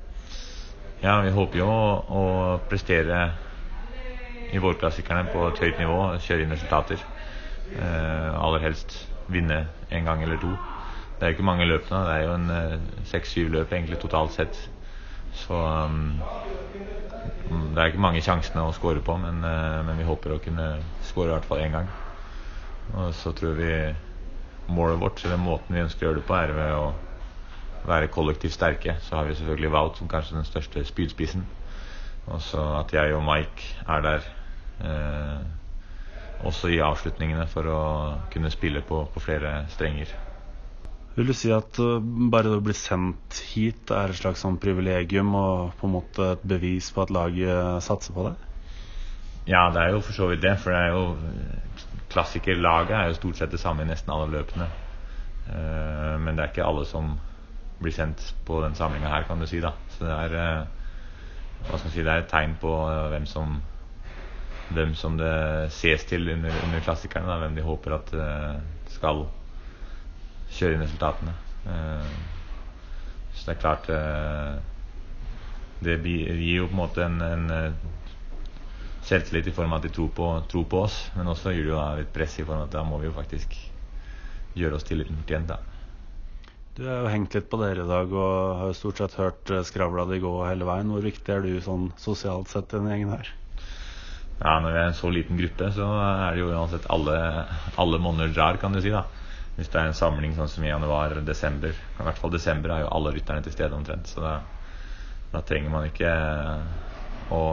[1.01, 2.25] Ja, vi håper jo å, å
[2.69, 3.23] prestere
[4.51, 7.01] i vårklassikerne på et høyt nivå, kjøre inn resultater.
[7.71, 8.97] Eh, aller helst
[9.33, 10.51] vinne en gang eller to.
[11.17, 12.03] Det er jo ikke mange løpene.
[12.07, 14.57] Det er jo en eh, seks-syv løp egentlig totalt sett.
[15.37, 16.17] Så um,
[17.71, 20.65] det er ikke mange sjansene å score på, men, uh, men, vi håper å kunne
[21.07, 21.87] score i hvert fall én gang.
[22.97, 23.71] Og så tror vi
[24.71, 28.57] målet vårt, eller måten vi ønsker å gjøre det på, er ved å være kollektivt
[28.57, 28.97] sterke.
[29.05, 31.47] Så har vi selvfølgelig Wout som kanskje den største spydspissen.
[32.27, 34.29] Og så at jeg og Mike er der
[34.81, 35.41] Eh,
[36.47, 37.81] også i avslutningene for å
[38.33, 40.11] kunne spille på, på flere strenger.
[41.15, 41.97] Vil du si at uh,
[42.31, 46.29] bare det å bli sendt hit er et slags sånn privilegium og på en måte
[46.35, 48.37] et bevis på at laget satser på det?
[49.49, 50.53] Ja, det er jo for så vidt det.
[50.61, 54.69] For det er jo klassikerlaget er jo stort sett det samme i nesten alle løpene.
[55.49, 57.17] Uh, men det er ikke alle som
[57.81, 59.59] blir sendt på den samlinga her, kan du si.
[59.59, 60.65] da Så det er,
[61.67, 62.71] hva skal si, det er et tegn på
[63.11, 63.59] hvem som
[64.75, 65.31] hvem som det
[65.75, 67.27] ses til under, under klassikerne.
[67.29, 68.13] Da, hvem de håper at
[68.93, 69.25] skal
[70.51, 71.33] kjøre inn resultatene.
[73.33, 73.85] så det er klart
[75.81, 77.75] Det gir jo på en måte en, en
[79.07, 81.73] selvtillit i form av at de tror på, tror på, oss, men også gir det
[81.73, 83.55] jo litt press i form av at da må vi jo faktisk
[84.57, 85.49] gjøre oss tilliten fortjent.
[85.51, 85.59] da.
[86.77, 89.65] Du har jo hengt litt på dere i dag og har stort sett hørt eh,
[89.67, 90.91] skravla di gå hele veien.
[90.93, 93.31] Hvor viktig er du sånn sosialt sett i denne gjengen her?
[94.39, 97.17] Ja, Når vi er en så liten gruppe, så er det jo uansett alle,
[97.77, 98.93] alle monner drar, kan du si.
[98.93, 99.03] da.
[99.57, 102.93] Hvis det er en samling sånn som i januar-desember, i hvert fall desember er jo
[102.95, 104.09] alle rytterne til stede omtrent.
[104.09, 104.39] Så da,
[105.33, 106.15] da trenger man ikke
[107.35, 107.43] å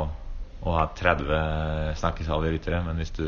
[0.66, 2.80] å ha 30 snakkesalige ryttere.
[2.86, 3.26] Men hvis, du,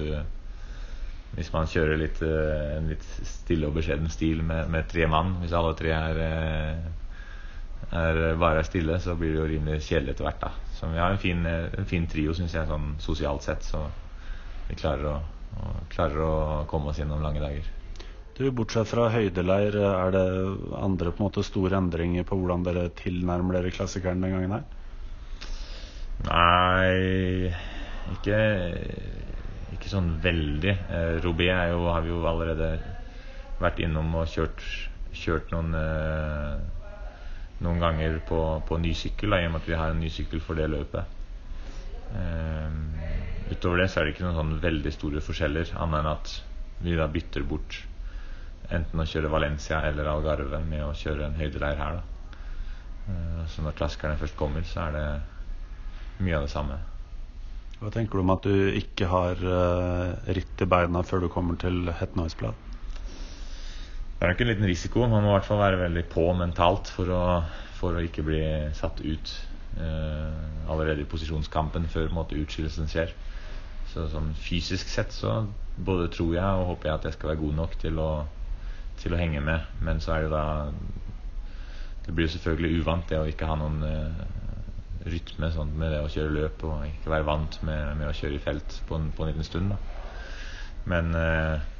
[1.36, 5.36] hvis man kjører litt, eh, en litt stille og beskjeden stil med, med tre mann,
[5.42, 6.90] hvis alle tre er, eh,
[7.90, 10.40] er bare er stille, så blir det jo rimelig kjedelig etter hvert.
[10.44, 13.66] da Så vi har en fin, en fin trio, syns jeg, sånn sosialt sett.
[13.66, 13.82] Så
[14.68, 15.16] vi klarer å,
[15.58, 16.34] å, klarer å
[16.70, 17.66] komme oss gjennom lange dager.
[18.38, 20.26] Du, Bortsett fra høydeleir, er det
[20.78, 24.68] andre på en måte store endringer på hvordan dere tilnærmer dere klassikeren den gangen her?
[26.24, 27.50] Nei
[28.14, 28.38] ikke,
[29.76, 30.72] ikke sånn veldig.
[30.72, 32.72] Eh, Robé har vi jo allerede
[33.60, 34.64] vært innom og kjørt,
[35.12, 36.79] kjørt noen, eh,
[37.64, 40.42] noen ganger på, på ny sykkel, i og med at vi har en ny sykkel
[40.44, 41.16] for det løpet.
[42.11, 46.35] Uh, utover det så er det ikke noen sånn veldig store forskjeller, annet enn at
[46.81, 47.83] vi da bytter bort
[48.70, 51.99] enten å kjøre Valencia eller Algarve med å kjøre en høydeleir her.
[51.99, 52.38] Da.
[53.11, 55.07] Uh, så når klaskerne først kommer, så er det
[56.25, 56.81] mye av det samme.
[57.81, 61.57] Hva tenker du om at du ikke har uh, ritt i beina før du kommer
[61.61, 62.69] til Het Noise-blad?
[64.20, 65.06] Det er nok en liten risiko.
[65.09, 67.20] Man må i hvert fall være veldig på mentalt for å,
[67.78, 68.40] for å ikke bli
[68.76, 69.30] satt ut
[69.80, 73.14] uh, allerede i posisjonskampen før måte, utskillelsen skjer.
[73.88, 75.38] Så sånn fysisk sett så
[75.80, 78.11] både tror jeg og håper jeg at jeg skal være god nok til å,
[79.00, 79.64] til å henge med.
[79.80, 80.44] Men så er det da
[82.04, 84.22] Det blir jo selvfølgelig uvant det å ikke ha noen uh,
[85.09, 88.37] rytme sånn, med det å kjøre løp og ikke være vant med, med å kjøre
[88.37, 89.72] i felt på en, på en liten stund.
[89.72, 89.80] Da.
[90.92, 91.70] Men eh,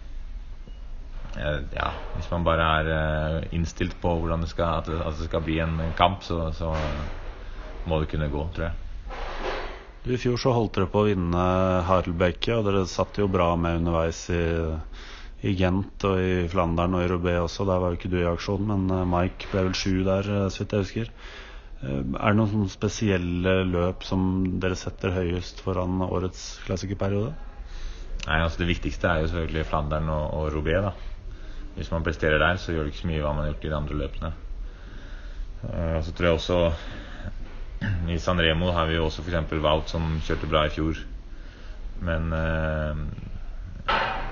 [1.37, 5.61] ja, hvis man bare er eh, innstilt på hvordan det skal, at, det, skal bli
[5.63, 6.75] en, kamp, så, så,
[7.87, 8.77] må det kunne gå, tror jeg.
[10.11, 11.45] I fjor så holdt dere på å vinne
[11.87, 14.41] Harelbeke, og dere satt jo bra med underveis i,
[15.45, 17.67] i Gent og i Flandern og i Roubaix også.
[17.69, 20.49] Der var jo ikke du i aksjon, men eh, Mike ble vel sju der, eh,
[20.53, 21.13] så vidt jeg husker.
[21.85, 24.25] Eh, er det noen spesielle løp som
[24.63, 27.37] dere setter høyest foran årets klassikerperiode?
[28.27, 30.91] Nei, altså Det viktigste er jo selvfølgelig Flandern og, og Roubaix.
[30.91, 31.10] da.
[31.77, 33.71] Hvis man presterer der, så gjør det ikke så mye hva man har gjort i
[33.71, 34.33] de andre løpene.
[35.63, 36.59] Uh, så tror jeg også
[38.15, 39.53] I San Remo har vi jo også f.eks.
[39.63, 41.01] Wout som kjørte bra i fjor.
[42.01, 42.97] Men uh,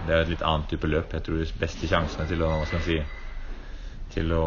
[0.07, 1.13] det er et litt annet type løp.
[1.13, 2.99] Jeg tror de beste sjansene til å, hva skal si,
[4.15, 4.47] til å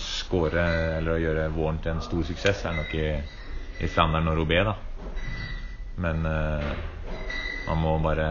[0.00, 0.64] skåre
[0.98, 3.08] eller å gjøre våren til en stor suksess, er nok i,
[3.84, 4.62] i Flandern og Robé.
[4.66, 4.76] Da.
[6.00, 6.72] Men uh,
[7.66, 8.30] man må bare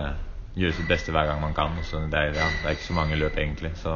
[0.57, 1.77] gjøre sitt beste hver gang man kan.
[1.85, 3.75] Så det er, ja, det er ikke så mange løp, egentlig.
[3.77, 3.95] Så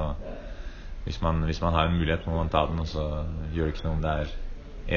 [1.05, 2.79] hvis man, hvis man, har en mulighet, må man ta den.
[2.83, 3.07] Og så
[3.53, 4.37] gjør det ikke noe om det er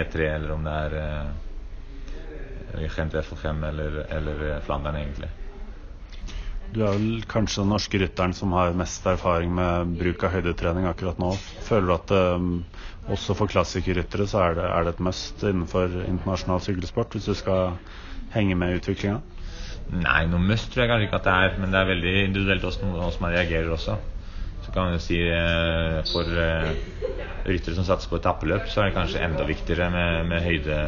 [0.02, 5.30] E3 eller om det er uh, Gent FL5 eller, eller Flandern, egentlig.
[6.74, 10.88] Du er vel kanskje den norske rytteren som har mest erfaring med bruk av høydetrening
[10.90, 11.30] akkurat nå.
[11.64, 12.48] Føler du at um,
[13.12, 17.36] også for klassikerryttere så er det, er det, et must innenfor internasjonal sykkelsport hvis du
[17.38, 17.78] skal
[18.34, 19.20] henge med i utviklinga?
[19.94, 22.64] Nei, noe must tror jeg kanskje ikke at det er, men det er veldig individuelt
[22.66, 23.94] hvordan man reagerer også.
[24.64, 26.72] Så kan man jo si eh, for eh,
[27.46, 30.78] ryttere som satser på etappeløp, så er det kanskje enda viktigere med, med høyde,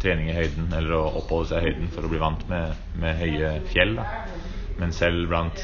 [0.00, 3.18] trening i høyden, eller å oppholde seg i høyden for å bli vant med, med
[3.18, 3.96] høye fjell.
[3.98, 4.06] Da.
[4.78, 5.58] Men selv blant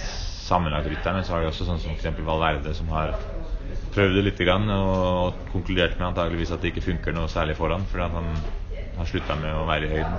[0.47, 2.19] sammenlagtrytterne så har vi også sånn som f.eks.
[2.27, 3.15] Valverde, som har
[3.95, 7.87] prøvd det litt grann, og konkludert med antageligvis at det ikke funker noe særlig foran,
[7.89, 8.29] fordi han
[8.99, 10.19] har slutta med å være i høyden.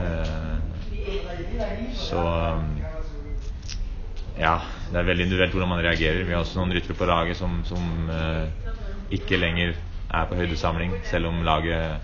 [0.00, 0.77] Eh,
[1.98, 2.22] så
[4.38, 4.54] ja,
[4.92, 6.22] det er veldig individuelt hvordan man reagerer.
[6.24, 8.44] Vi har også noen ryttere på laget som, som eh,
[9.18, 9.74] ikke lenger
[10.14, 11.98] er på høydesamling, selv om laget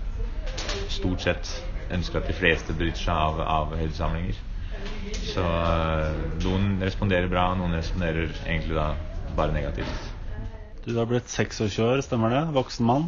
[0.92, 1.52] stort sett
[1.94, 4.36] ønsker at de fleste bryter seg av, av høydesamlinger.
[5.24, 6.10] Så uh,
[6.44, 8.90] noen responderer bra, noen responderer egentlig da
[9.36, 10.10] bare negativt.
[10.84, 12.42] Du har blitt 26 år, stemmer det?
[12.56, 13.06] Voksen mann.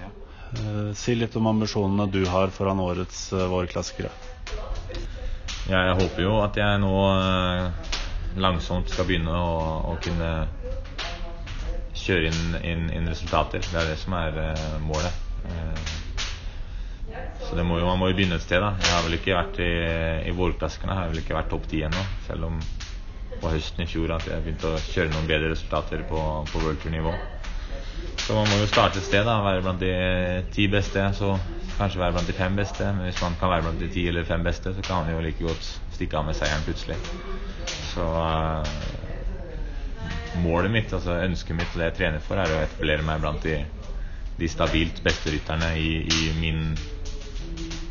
[0.00, 0.10] Ja.
[0.58, 4.10] Uh, si litt om ambisjonene du har foran årets uh, vårklassikere.
[5.64, 7.92] Jeg håper jo at jeg nå eh,
[8.36, 9.54] langsomt skal begynne å,
[9.88, 10.30] å kunne
[11.96, 13.64] kjøre inn, inn, inn, resultater.
[13.64, 15.22] Det er det som er eh, målet.
[15.48, 15.94] Eh,
[17.44, 18.60] så må jo, man må jo begynne et sted.
[18.60, 19.70] da Jeg har vel ikke vært i,
[20.28, 22.04] i vårklasserne har jeg vel ikke vært topp ti ennå.
[22.28, 22.60] Selv om
[23.40, 26.20] på høsten i fjor at jeg begynte å kjøre noen bedre resultater på,
[26.52, 27.12] på worldtour-nivå.
[28.24, 29.24] Så man må jo starte et sted.
[29.26, 29.92] da Være blant de
[30.54, 31.02] ti beste.
[31.18, 31.34] Så
[31.76, 32.86] kanskje være blant de fem beste.
[32.92, 35.20] Men hvis man kan være blant de ti eller fem beste, så kan man jo
[35.24, 36.96] like godt stikke av med seieren plutselig.
[37.94, 38.64] Så uh,
[40.42, 43.44] målet mitt, altså ønsket mitt og det jeg trener for, er å etablere meg blant
[43.46, 43.60] de,
[44.40, 46.74] de stabilt beste rytterne i, i min,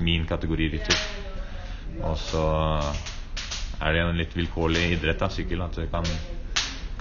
[0.04, 1.00] min kategori rytter.
[2.04, 2.44] Og så
[3.84, 5.64] er det en litt vilkårlig idrett, da, sykkel.
[5.64, 6.08] At du kan,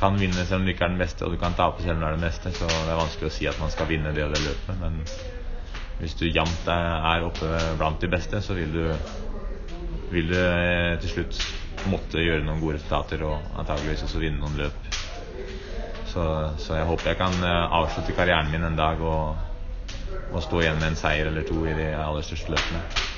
[0.03, 2.03] kan vinne selv om du ikke er den beste, og du kan tape selv om
[2.03, 2.53] du er den beste.
[2.57, 4.81] Så det er vanskelig å si at man skal vinne det og det løpet.
[4.81, 4.99] Men
[6.01, 8.83] hvis du jevnt er oppe blant de beste, så vil du,
[10.11, 11.39] vil du eh, til slutt
[11.91, 14.91] måtte gjøre noen gode resultater og antageligvis også vinne noen løp.
[16.13, 16.25] Så,
[16.61, 19.39] så, jeg håper jeg kan eh, avslutte karrieren min en dag og,
[20.33, 23.12] og stå igjen med en seier eller to i de aller største løpene.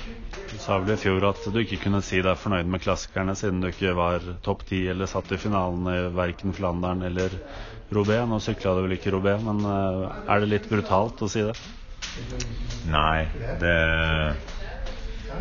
[0.64, 3.68] Sa vel i fjor at du ikke kunne si deg fornøyd med klassikerne siden du
[3.68, 7.35] ikke var topp ti eller satt i finalen i verken Flandern eller
[7.92, 8.16] Robé.
[8.24, 11.53] Nå sykla du vel ikke Robé, men eh, er det litt brutalt å si det?
[12.88, 13.27] Nei,
[13.61, 13.74] det,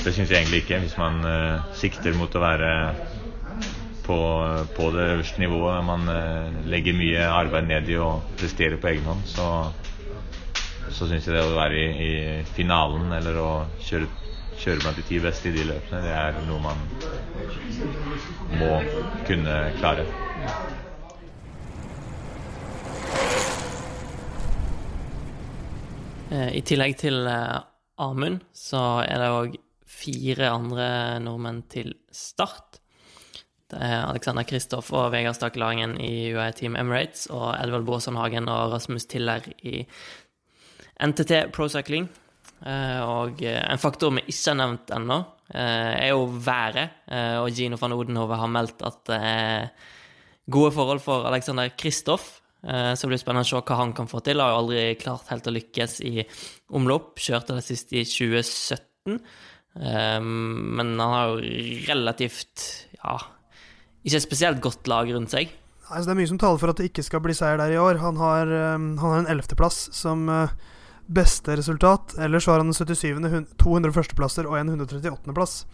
[0.03, 0.81] det syns jeg egentlig ikke.
[0.83, 2.71] Hvis man uh, sikter mot å være
[4.03, 4.17] på,
[4.75, 9.07] på det øverste nivået, man uh, legger mye arbeid ned i å prestere på egen
[9.07, 9.47] hånd, så,
[10.89, 12.11] så syns jeg det å være i, i
[12.57, 13.49] finalen eller å
[13.87, 14.11] kjøre
[14.63, 16.79] kjøre blant de ti beste i de løpene, det er noe man
[18.61, 18.71] må
[19.27, 20.05] kunne klare.
[26.33, 27.59] Eh, I tillegg til eh,
[28.01, 29.59] Amund, så er det òg
[29.93, 30.87] fire andre
[31.21, 32.79] nordmenn til start.
[33.69, 38.49] Det er Alexander Kristoff og Vegard Stakkelangen i UAE Team Emirates og Edvald Baason Hagen
[38.51, 39.83] og Rasmus Tiller i
[41.03, 42.09] NTT Pro Cycling.
[42.63, 45.17] Eh, og eh, en faktor vi ikke har nevnt ennå,
[45.51, 47.01] eh, er jo været.
[47.43, 49.67] Og Gino van Odenhove har meldt at det er
[50.51, 52.39] gode forhold for Alexander Kristoff.
[52.63, 54.39] Så det blir spennende å se hva han kan få til.
[54.39, 56.23] Har jo aldri klart helt å lykkes i
[56.71, 57.19] omlopp.
[57.19, 59.17] Kjørte det sist i 2017.
[60.23, 61.41] Men han har jo
[61.89, 62.63] relativt
[62.95, 63.17] ja,
[64.07, 65.51] ikke spesielt godt lag rundt seg.
[65.89, 67.81] Altså, det er mye som taler for at det ikke skal bli seier der i
[67.83, 67.99] år.
[67.99, 70.23] Han har, han har en ellevteplass som
[71.07, 72.15] beste resultat.
[72.19, 75.65] Ellers har han den 77., 200 førsteplasser og en 138.-plass.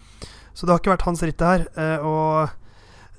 [0.54, 1.66] Så det har ikke vært hans ritt, det her.
[1.80, 2.50] Eh, og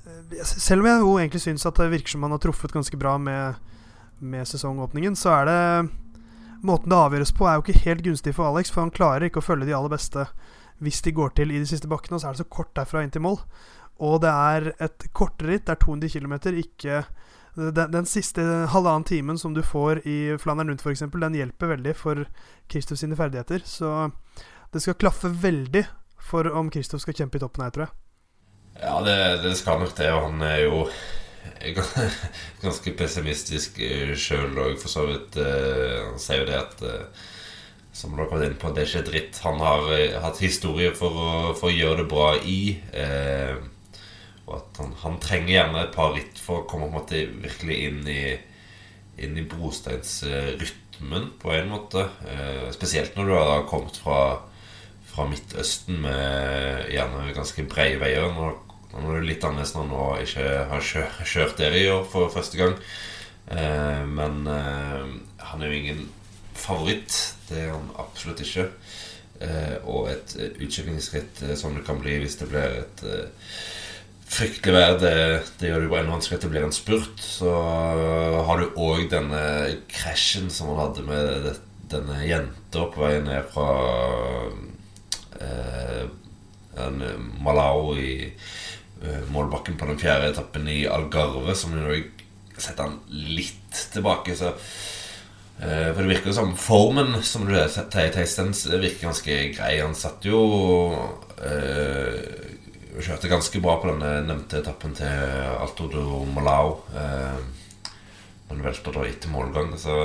[0.05, 2.99] eh, selv om jeg jo egentlig syns at det virker som han har truffet ganske
[2.99, 3.59] bra med,
[4.19, 5.61] med sesongåpningen, så er det
[6.61, 9.41] Måten det avgjøres på, er jo ikke helt gunstig for Alex, for han klarer ikke
[9.41, 10.27] å følge de aller beste
[10.81, 13.01] hvis de går til i de siste bakkene, og så er det så kort derfra
[13.01, 13.39] inn til mål.
[14.01, 17.01] Og det er et kortere ritt, det er 200 km, ikke
[17.55, 21.95] den, den, siste halvannen timen som du får i Flandern rundt, f.eks., den hjelper veldig
[21.99, 22.25] for
[22.71, 23.63] Kristoff sine ferdigheter.
[23.65, 24.11] Så
[24.71, 25.83] det skal klaffe veldig
[26.21, 27.97] for om Kristoff skal kjempe i toppen her, tror jeg.
[28.81, 30.07] Ja, det, det skal nok det.
[30.15, 30.85] Han er jo
[32.63, 37.23] ganske pessimistisk eh, sjøl og for så vidt uh, Han sier jo det at uh,
[37.93, 39.41] Som dere har inn på, det er ikke dritt.
[39.43, 39.89] Han har
[40.23, 42.61] hatt historie for å, for å, gjøre det bra i.
[42.95, 43.59] Uh,
[44.57, 47.77] at han, han, trenger gjerne et par ritt for å komme på en måte virkelig
[47.87, 48.23] inn i,
[49.21, 52.07] inn i brosteinsrytmen, på en måte.
[52.27, 54.19] Eh, spesielt når du har kommet fra,
[55.11, 58.29] fra Midtøsten med gjerne ganske brede veier.
[58.35, 58.51] Nå,
[58.93, 62.33] nå er det litt annerledes når han ikke har kjørt, kjørt der i år for
[62.33, 62.79] første gang.
[63.51, 65.13] Eh, men eh,
[65.51, 66.09] han er jo ingen
[66.55, 67.15] favoritt.
[67.49, 68.69] Det er han absolutt ikke.
[69.41, 73.53] Eh, og et utkjøringsritt eh, som det kan bli hvis det blir et eh,
[74.31, 74.95] fryktelig vær.
[75.01, 75.15] Det,
[75.59, 77.23] det, gjør det jo enda vanskeligere at det blir en spurt.
[77.23, 77.51] Så
[78.47, 79.43] har du òg denne
[79.91, 81.55] krasjen som han hadde med det,
[81.91, 83.67] denne jenta på vei ned fra
[85.43, 86.05] eh,
[87.43, 91.99] Malau i eh, målbakken på den fjerde etappen i Algarve, som jo
[92.55, 94.37] setter han litt tilbake.
[94.37, 94.55] Så
[95.61, 99.75] For det virker jo som formen som du sier, Theistens, virker ganske grei.
[99.83, 100.39] Han satt jo
[102.99, 106.81] kjørte ganske bra på denne nevnte etappen til Alto do Malau.
[106.91, 107.41] Eh,
[108.51, 109.71] men velter da etter målgang.
[109.79, 109.97] Så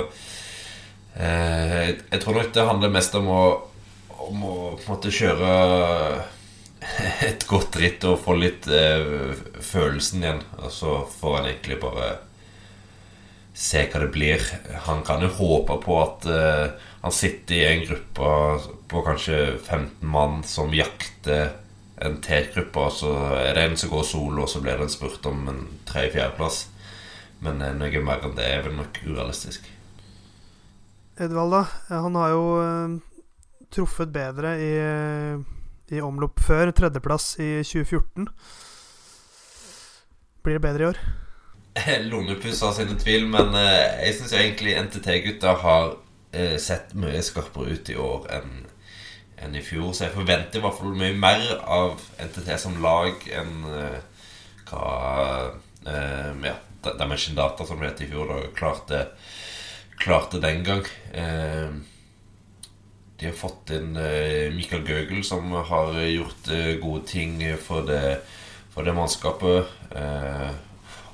[1.19, 3.43] eh, jeg tror nok det handler mest om å,
[4.29, 5.51] om å måte kjøre
[7.27, 10.41] et godt ritt og få litt eh, følelsen igjen.
[10.61, 12.15] Og så får han egentlig bare
[13.57, 14.43] se hva det blir.
[14.87, 16.65] Han kan jo håpe på at eh,
[17.03, 18.33] han sitter i en gruppe
[18.87, 21.55] på kanskje 15 mann som jakter
[22.05, 24.93] en T-gruppe, og så er det en som går solo, og så blir det en
[24.93, 26.67] spurt om en tredje-fjerdeplass.
[27.45, 29.67] Men eh, noe mer enn det er vel nok urealistisk.
[31.17, 31.63] Edvald, da.
[32.05, 32.97] Han har jo eh,
[33.73, 34.73] truffet bedre i,
[35.93, 36.71] i omlopp før.
[36.75, 38.29] Tredjeplass i 2014.
[40.45, 41.01] Blir det bedre i år?
[42.09, 45.97] Lånepuss har sine tvil, men eh, jeg syns egentlig NTT-gutta har
[46.31, 48.66] eh, sett mye skarpere ut i år enn
[49.43, 49.91] enn i fjor.
[49.93, 53.99] Så jeg forventer i hvert fall mye mer av NTT som lag enn uh,
[54.69, 54.87] hva
[55.87, 56.55] uh, ja,
[56.87, 59.03] Dimension Data, som det het i fjor, da, klarte,
[59.99, 60.83] klarte den gang.
[61.13, 61.77] Uh,
[63.17, 63.95] de har fått inn
[64.53, 66.51] Mikael Gøgel, som har gjort
[66.83, 68.19] gode ting for det,
[68.69, 69.71] for det mannskapet.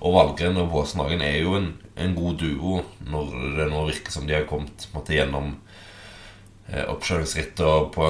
[0.03, 4.27] Og Valgren og Våsenhagen er jo en, en, god duo når det nå virker som
[4.27, 5.53] de har kommet måtte, gjennom
[6.67, 8.09] eh, oppkjøringsrittet på,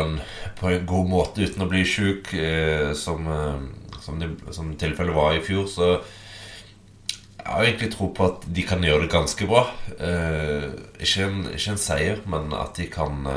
[0.59, 5.37] på, en god måte uten å bli sjuk, eh, som, eh, som, som tilfellet var
[5.37, 5.67] i fjor.
[5.71, 9.65] Så jeg har egentlig tro på at de kan gjøre det ganske bra.
[9.99, 13.27] Ikke, en, ikke, en, seier, men at de kan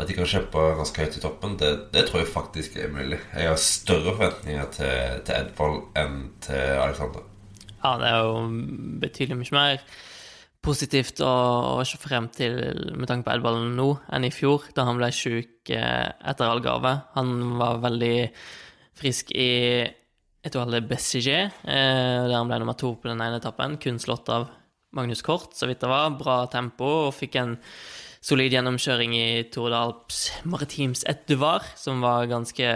[0.00, 3.18] at de kan kjempe ganske høyt i toppen, det, det, tror jeg faktisk er mulig.
[3.36, 7.26] Jeg har større forventninger til, til Edvald enn til Alexander.
[7.80, 8.40] Ja, det er jo
[9.00, 9.84] betydelig mye mer
[10.64, 11.30] positivt å,
[11.80, 12.58] å se frem til
[12.92, 16.92] med tanke på Edvald nå enn i fjor, da han ble sjuk eh, etter allgave.
[17.16, 18.16] Han var veldig
[19.00, 19.50] frisk i
[20.40, 24.28] et OL Bessiger, eh, der han ble nummer to på den ene etappen, kun slått
[24.32, 24.48] av
[24.96, 26.12] Magnus Kort, så vidt det var.
[26.18, 27.56] Bra tempo, og fikk en
[28.24, 32.68] solid gjennomkjøring i Tour de Alps Maritims Etuvar, som var ganske,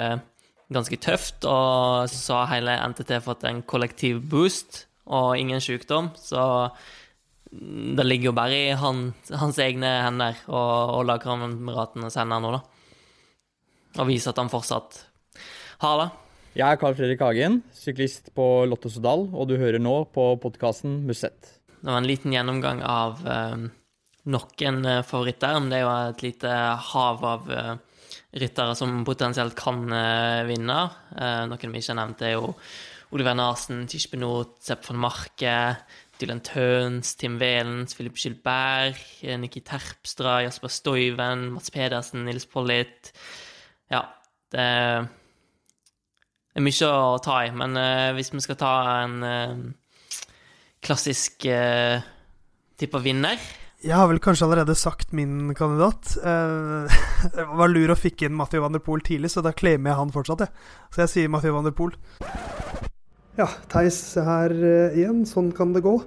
[0.72, 6.12] ganske tøft, og så har hele NTT fått en kollektiv boost og ingen sykdom.
[6.16, 6.40] Så
[7.96, 12.62] det ligger jo bare i han, hans egne hender og, og lagkameratenes hender nå, da.
[14.02, 14.98] Og vise at han fortsatt
[15.84, 16.08] har det.
[16.54, 21.00] Jeg er Carl Fredrik Hagen, syklist på Lotto Sodal, og du hører nå på podkasten
[21.06, 21.56] Musett.
[21.80, 23.64] Det var en liten gjennomgang av eh,
[24.30, 26.52] noen eh, favoritter, men det er jo et lite
[26.92, 27.74] hav av eh,
[28.38, 30.78] ryttere som potensielt kan eh, vinne.
[31.18, 32.54] Eh, noen vi ikke har nevnt, er jo
[33.14, 35.56] Oliver Narsen, Tischbenot, Sepp van Marke,
[36.24, 39.00] Dylan Tøns, Tim Velens, Philip Gilbert,
[39.40, 43.12] Nikki Terpstra, Jasper Stoiven, Mats Pedersen, Nils Pollitt
[43.92, 44.06] Ja,
[44.54, 44.64] det
[46.54, 49.58] er mye å ta i, men uh, hvis vi skal ta en uh,
[50.84, 52.00] klassisk uh,
[52.80, 53.36] type vinner
[53.84, 56.14] Jeg har vel kanskje allerede sagt min kandidat.
[57.34, 60.00] Det var lur å fikk inn Mathieu van der Poel tidlig, så da claimer jeg
[60.00, 60.66] han fortsatt, jeg.
[60.94, 61.92] Så jeg sier Mathieu van der Poel.
[63.34, 65.24] Ja, Theis her uh, igjen.
[65.26, 65.98] Sånn kan det gå.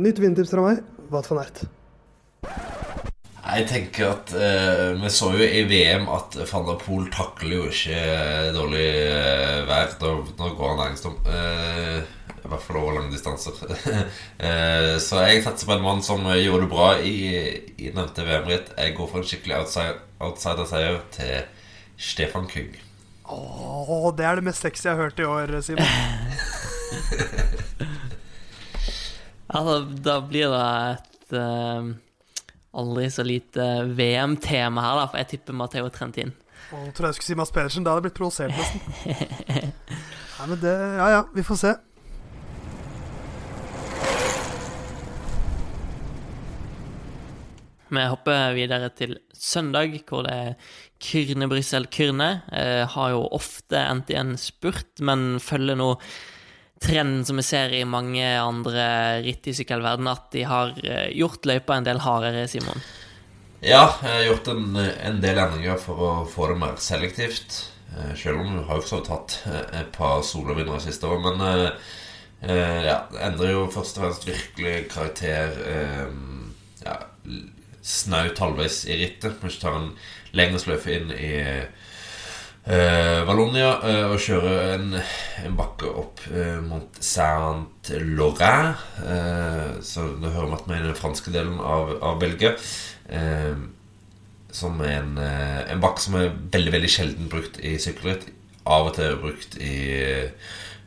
[0.00, 0.82] Nytt vindtips fra meg.
[1.12, 1.64] Wat van Ert.
[3.52, 7.64] Jeg tenker at eh, Vi så jo i VM at van der Poel takler jo
[7.68, 9.92] ikke uh, dårlig eh, vær.
[10.00, 11.18] Da, da, går han næringstom.
[12.42, 13.54] I hvert fall over lange distanser.
[15.06, 17.14] så jeg satser på en mann som gjorde det bra i,
[17.78, 18.72] i nevnte VM-ritt.
[18.74, 21.46] Jeg går for en skikkelig outsider-seier til
[21.96, 22.74] Stefan Kyng.
[23.30, 25.86] Åh, det er det mest sexy jeg har hørt i år, Simon.
[29.52, 29.76] ja, da,
[30.08, 31.92] da, blir det et uh,
[32.72, 36.34] aldri så lite VM-tema her, da, for jeg tipper Matheo Trentin.
[36.72, 37.84] Åh, tror jeg skulle si Mads Pedersen.
[37.84, 39.72] Da hadde jeg blitt provosert, nesten.
[40.42, 41.74] Nei, men det Ja ja, vi får se.
[47.92, 50.54] Vi hopper videre til søndag, hvor det er
[51.02, 52.30] Kyrne Brussel Kyrne.
[52.48, 55.90] Eh, har jo ofte endt i en spurt, men følger nå
[56.82, 58.84] trenden som vi ser i mange andre
[59.24, 62.82] ritt i sykkelverden, at de har eh, gjort løypa en del hardere, Simon.
[63.62, 67.60] Ja, jeg har gjort en, en del endringer for å få det mer selektivt.
[67.94, 71.20] Eh, selv om vi har jo så tatt eh, et par solovinnere siste år.
[71.22, 71.92] Men eh,
[72.48, 75.54] eh, ja, det endrer jo først og fremst virkelig karakter
[76.82, 76.96] ja,
[77.86, 79.38] snaut halvveis i rittet.
[79.42, 79.92] Vi tar en
[80.34, 81.32] lengre sløyfe inn i
[82.66, 84.96] uh, Valonia eh, og kjører en,
[85.42, 88.78] en bakke opp eh, mot Saint-Laurent.
[89.82, 92.54] så da hører vi at vi er i den franske delen av, av Belgia.
[94.52, 98.28] som er en, en bakke som er veldig veldig sjelden brukt i sykkelritt.
[98.62, 99.76] Av og til brukt i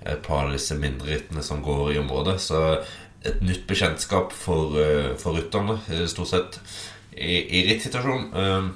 [0.05, 2.39] et par av disse mindre som går i området.
[2.41, 2.61] Så
[3.25, 4.77] et nytt bekjentskap for,
[5.19, 6.59] for rytterne, stort sett,
[7.15, 8.75] i, i rittsituasjonen.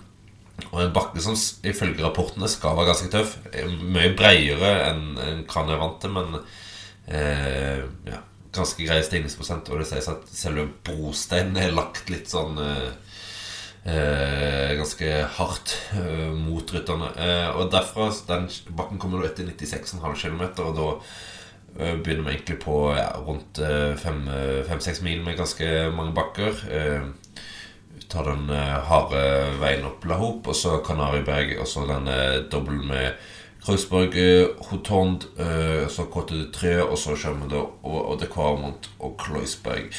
[0.72, 1.38] Og en bakke som
[1.68, 3.38] ifølge rapportene skal være ganske tøff.
[3.82, 6.40] Mye bredere enn en Kran er vant til, men
[7.08, 8.24] eh, ja,
[8.56, 9.70] ganske grei stigningsprosent.
[9.72, 12.90] Og det sies at selve brosteinen er lagt litt sånn eh,
[13.88, 17.12] eh, ganske hardt eh, mot rytterne.
[17.16, 20.90] Eh, og derfra Den bakken kommer etter 96,5 km, og da
[21.80, 23.62] eh, begynner vi egentlig på ja, rundt
[24.02, 26.64] fem-seks mil med ganske mange bakker.
[26.66, 27.29] Vi
[28.10, 28.50] tar den
[28.90, 29.20] harde
[29.62, 32.10] veien opp La Hop, og så Kanariberg, og så den
[32.52, 33.14] dobbelen med
[33.60, 34.16] Kreuzberg,
[34.70, 35.26] Hotond,
[35.92, 39.92] så KT3, og så kommer det over Kvarmont og Kloisberg.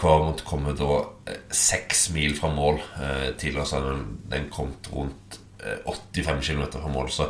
[0.00, 1.02] Kvarmont kommer da
[1.52, 2.80] seks mil fra mål.
[3.36, 3.98] Tidligere så hadde
[4.32, 5.38] den kommet rundt
[5.84, 7.12] 85 km fra mål.
[7.12, 7.28] Så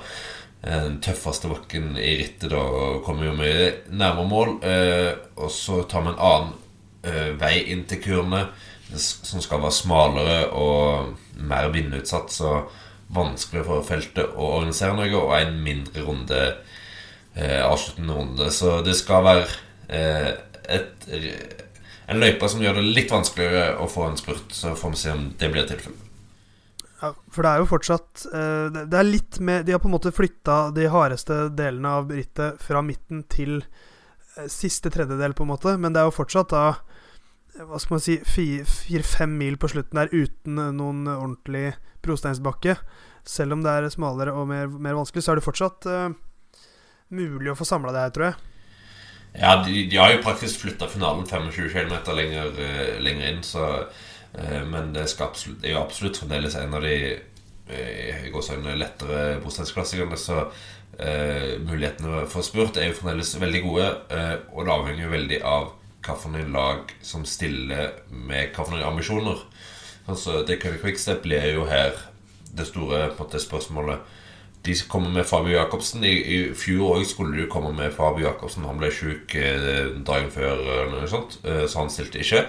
[0.62, 2.62] den tøffeste bakken i rittet da
[3.02, 4.56] kommer jo mye nærmere mål.
[5.34, 8.46] Og så tar vi en annen vei inn til kurene,
[8.98, 12.32] som skal være smalere og mer vindutsatt.
[12.34, 12.54] Så
[13.10, 16.42] vanskelig for feltet å organisere noe, og en mindre runde
[17.34, 18.50] eh, avsluttende runde.
[18.54, 19.48] Så det skal være
[19.88, 20.30] eh,
[20.70, 21.08] et,
[22.10, 24.54] en løype som gjør det litt vanskeligere å få en spurt.
[24.54, 26.06] Så får vi se om det blir tilfellet.
[27.00, 29.94] Ja, for det er jo fortsatt eh, Det er litt med De har på en
[29.94, 35.52] måte flytta de hardeste delene av rittet fra midten til eh, siste tredjedel, på en
[35.54, 35.76] måte.
[35.80, 36.64] Men det er jo fortsatt da
[37.68, 42.76] hva skal man si fire-fem mil på slutten der uten noen ordentlig brosteinsbakke.
[43.26, 46.08] Selv om det er smalere og mer, mer vanskelig, så er det fortsatt uh,
[47.12, 48.38] mulig å få samla det her, tror jeg.
[49.36, 53.66] Ja, de, de har jo praktisk flytta finalen 25 km lenger, uh, lenger, inn, så
[53.84, 56.96] uh, Men det, absolutt, det, er jo absolutt fremdeles en av de
[57.70, 60.48] lettere brosteinsklassikerne, så
[61.00, 63.84] mulighetene for spurt er jo fremdeles veldig gode,
[64.50, 65.68] og det avhenger jo veldig av
[66.04, 69.44] hvilke lag som stiller med hvilke ambisjoner.
[70.08, 71.92] Altså, Køyre Quickstep blir jo her
[72.56, 73.98] det store måte, spørsmålet.
[74.66, 76.04] De kommer med Fabio Jacobsen.
[76.04, 78.66] I, i fjor òg skulle de komme med Fabio Jacobsen.
[78.68, 82.44] Han ble sjuk eh, dagen før, eller noe sånt, eh, så han stilte ikke.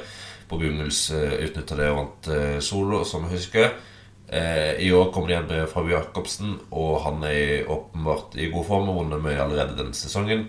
[0.52, 2.32] Bobjungels eh, utnytta det og vant
[2.64, 3.72] solo, som jeg husker.
[4.32, 8.88] I år kommer de igjen med Fabio Jacobsen, og han er åpenbart i god form
[8.88, 10.45] og vunnet med allerede denne sesongen.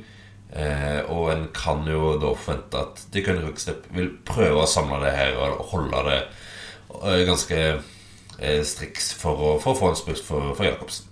[0.53, 5.15] Eh, og en kan jo da forvente at De kan vil prøve å samle det
[5.17, 10.21] her og holde det eh, ganske eh, striks for å, for å, få en spurt
[10.21, 11.09] for, for Jacobsen.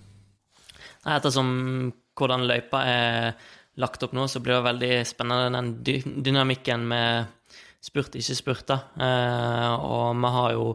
[1.09, 1.49] Ettersom
[2.19, 3.33] hvordan løypa er
[3.81, 5.97] lagt opp nå, så blir det veldig spennende den dy
[6.29, 7.31] dynamikken med
[7.81, 8.81] spurt, ikke spurta.
[9.01, 10.67] Eh, og vi har jo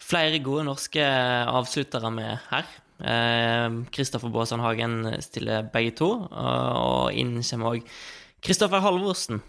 [0.00, 2.76] flere gode norske avsluttere med her.
[2.98, 7.80] Kristoffer eh, Baasand Hagen stiller begge to, og inn kommer òg
[8.42, 9.42] Kristoffer Halvorsen.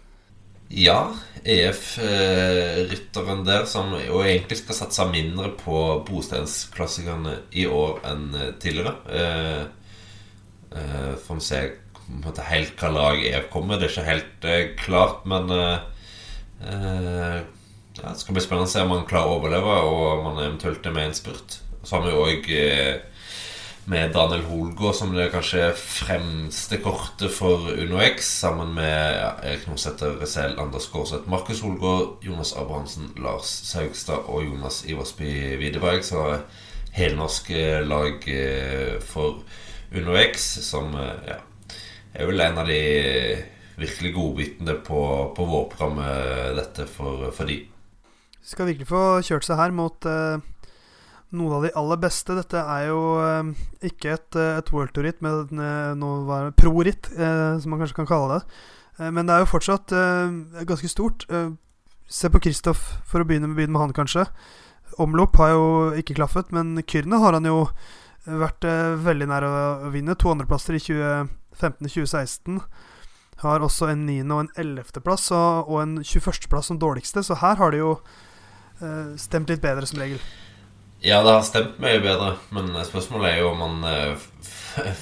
[0.70, 1.10] Ja,
[1.42, 8.94] EF-rytteren der, som jo egentlig skal satse mindre på bostedsklassikerne i år enn eh, tidligere.
[9.10, 9.66] Eh,
[10.78, 11.58] eh, får vi se
[12.52, 13.80] helt hva lag EF kommer.
[13.80, 15.82] Det er ikke helt eh, klart, men eh,
[17.98, 20.44] ja, Det skal bli spennende å se om han klarer å overleve, og om han
[20.46, 21.58] eventuelt er med i en spurt.
[21.82, 22.46] Så har vi òg
[23.90, 30.14] med Daniel Holgaard som det kanskje fremste kortet for UnoX, sammen med ja, Erik Norsæter,
[30.20, 36.04] Resel, Anders Gårdseth, Markus Holgaard, Jonas Abrahamsen, Lars Saugstad og Jonas Iversby Widerberg.
[36.06, 36.22] Så
[36.94, 37.50] helnorsk
[37.90, 39.42] lag eh, for
[39.90, 41.40] UnoX, som eh, ja,
[42.14, 42.80] er vel en av de
[43.80, 45.02] virkelig godbitene på,
[45.34, 47.64] på vårprogrammet, dette for, for de.
[48.46, 50.38] Skal virkelig få kjørt seg her mot uh
[51.36, 52.34] noen av de aller beste.
[52.38, 53.50] Dette er jo eh,
[53.90, 58.10] ikke et, eh, et World Tour-ritt, men eh, noe pro-ritt, eh, som man kanskje kan
[58.10, 58.40] kalle det.
[58.98, 61.26] Eh, men det er jo fortsatt eh, ganske stort.
[62.10, 64.26] se på Kristoff, for å begynne med, begynne med han, kanskje.
[64.98, 67.68] Omlopp har jo ikke klaffet, men Kyrne har han jo
[68.26, 68.66] vært
[69.04, 70.16] veldig nær å vinne.
[70.18, 72.58] To andreplasser i 2015-2016.
[73.44, 77.62] Har også en niende- og en ellevteplass og, og en 21.-plass som dårligste, så her
[77.62, 77.94] har de jo
[79.20, 80.18] stemt litt bedre, som regel.
[81.00, 84.24] Ja, det har stemt mye bedre, men spørsmålet er jo om han eh,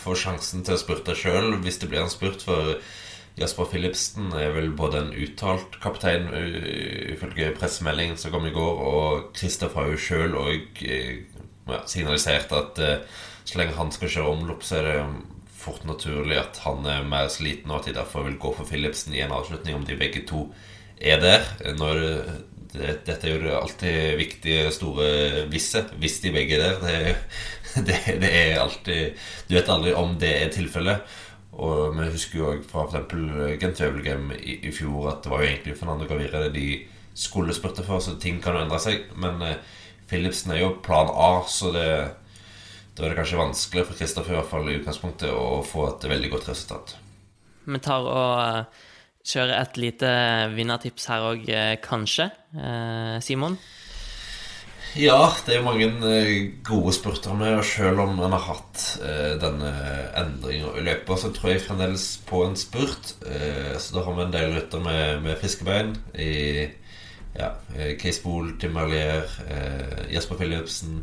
[0.05, 2.45] får sjansen til å spurte sjøl hvis det blir en spurt.
[2.47, 2.77] For
[3.39, 6.29] Jasper Philipsen er vel både en uttalt kaptein
[7.11, 11.27] ifølge pressemeldingen som kom i går, og Kristoff har jo sjøl òg eh,
[11.91, 14.95] signalisert at uh, så lenge han skal kjøre omlopp, så er det
[15.59, 19.19] fort naturlig at han er mer sliten, og at de derfor vil gå for Philipsen
[19.19, 20.47] i en avslutning, om de begge to
[20.97, 21.45] er der.
[21.77, 22.01] Når
[22.73, 25.85] dette er jo alltid viktige, store visse.
[26.01, 27.17] Hvis de begge er der.
[27.75, 29.17] Det, det, det, er alltid
[29.49, 31.17] Du vet aldri om det er tilfellet.
[31.59, 33.59] Og vi husker jo fra f.eks.
[33.59, 36.69] Gent Wevelgem i, i, fjor at det var jo egentlig Fernando Gavire de
[37.19, 39.09] skulle spurte for, så ting kan jo endre seg.
[39.19, 39.59] Men eh,
[40.07, 41.89] Philipsen er jo plan A, så det
[42.99, 46.07] da er det kanskje vanskelig for Kristoffer i hvert fall i utgangspunktet å få et
[46.11, 46.97] veldig godt resultat.
[47.71, 48.81] Vi tar og
[49.29, 50.13] kjøre et lite
[50.55, 52.31] vinnertips her òg, eh, kanskje.
[52.57, 53.59] Eh, Simon?
[54.97, 58.87] Ja, det er jo mange eh, gode spurter med, og selv om man har hatt
[59.43, 59.73] denne
[60.17, 63.13] endringa i løpet, så tror jeg fremdeles på en spurt.
[63.21, 66.33] Så da har vi en del rytter med, med fiskebein i
[67.37, 67.53] ja,
[68.01, 71.03] Case Bool, Tim Merlier, eh, Jesper Philipsen,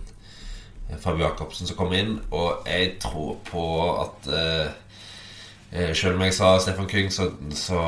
[0.99, 2.17] Fabio Jacobsen som kom inn.
[2.32, 3.65] Og jeg tror på
[4.01, 4.28] at
[5.97, 7.80] selv om jeg sa Stefan Kyng, så, så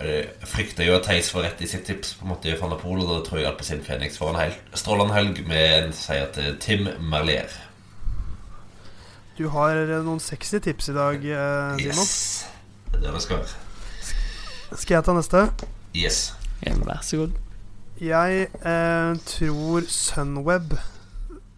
[0.00, 2.54] eh, frykter jeg jo at Theis får rett i sitt tips på en måte i
[2.60, 6.30] Van og da tror jeg Alpezin Phoenix får en hel, strålende helg med en seier
[6.32, 7.50] til Tim Merlier.
[9.36, 11.26] Du har eh, noen sexy tips i dag,
[11.82, 12.00] Simon.
[12.06, 12.46] Yes.
[12.92, 13.60] Det er det det skal være.
[14.72, 15.44] Skal jeg ta neste?
[15.92, 16.22] Yes.
[16.62, 17.36] Ja, vær så god.
[18.00, 20.78] Jeg eh, tror Sunweb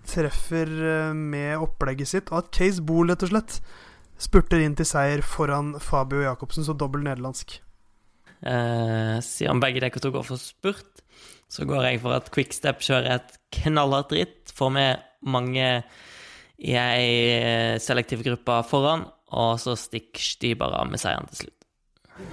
[0.08, 0.68] treffer
[1.14, 3.62] med opplegget sitt, og at Case Bool, rett og slett,
[4.20, 7.58] spurter inn til seier foran Fabio Jacobsen, så dobbel nederlandsk.
[8.44, 11.02] Eh, siden begge dere to går for spurt,
[11.48, 14.52] så går jeg for at Quickstep kjører et knallhardt ritt.
[14.54, 15.68] Får med mange
[16.58, 21.60] i ei selektiv gruppe foran, og så stikker Styber av med seieren til slutt.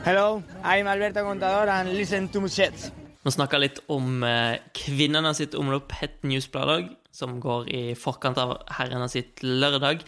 [0.06, 2.92] Hello, I'm Alberto Contador and listen to Muschet.
[3.22, 8.56] Vi snakka litt om eh, kvinnene sitt omlopp, Het Newsbladet, som går i forkant av
[8.78, 10.06] herrene sitt lørdag.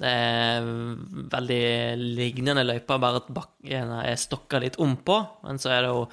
[0.00, 0.68] Det er
[1.32, 1.64] veldig
[2.00, 5.18] lignende løyper, bare at bakkene er stokka litt ompå.
[5.44, 6.06] Men så er det jo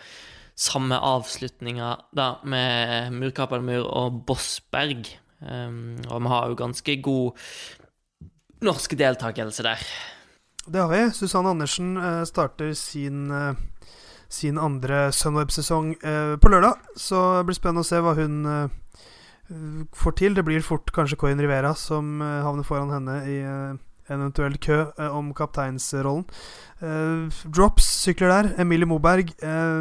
[0.57, 5.07] samme avslutninga da, med Murkapelmur og Bossberg.
[5.39, 7.47] Um, og vi har jo ganske god
[8.65, 9.87] norsk deltakelse der.
[10.67, 11.03] Det har vi.
[11.15, 13.53] Susanne Andersen uh, starter sin, uh,
[14.27, 16.89] sin andre Sunweb-sesong uh, på lørdag.
[16.97, 18.41] Så det blir spennende å se hva hun
[19.95, 20.35] får til.
[20.35, 23.75] Det blir fort kanskje Coin Rivera som uh, havner foran henne i uh,
[24.07, 26.25] en eventuell kø uh, om kapteinsrollen.
[27.55, 28.49] Drops sykler der.
[28.61, 29.31] Emilie Moberg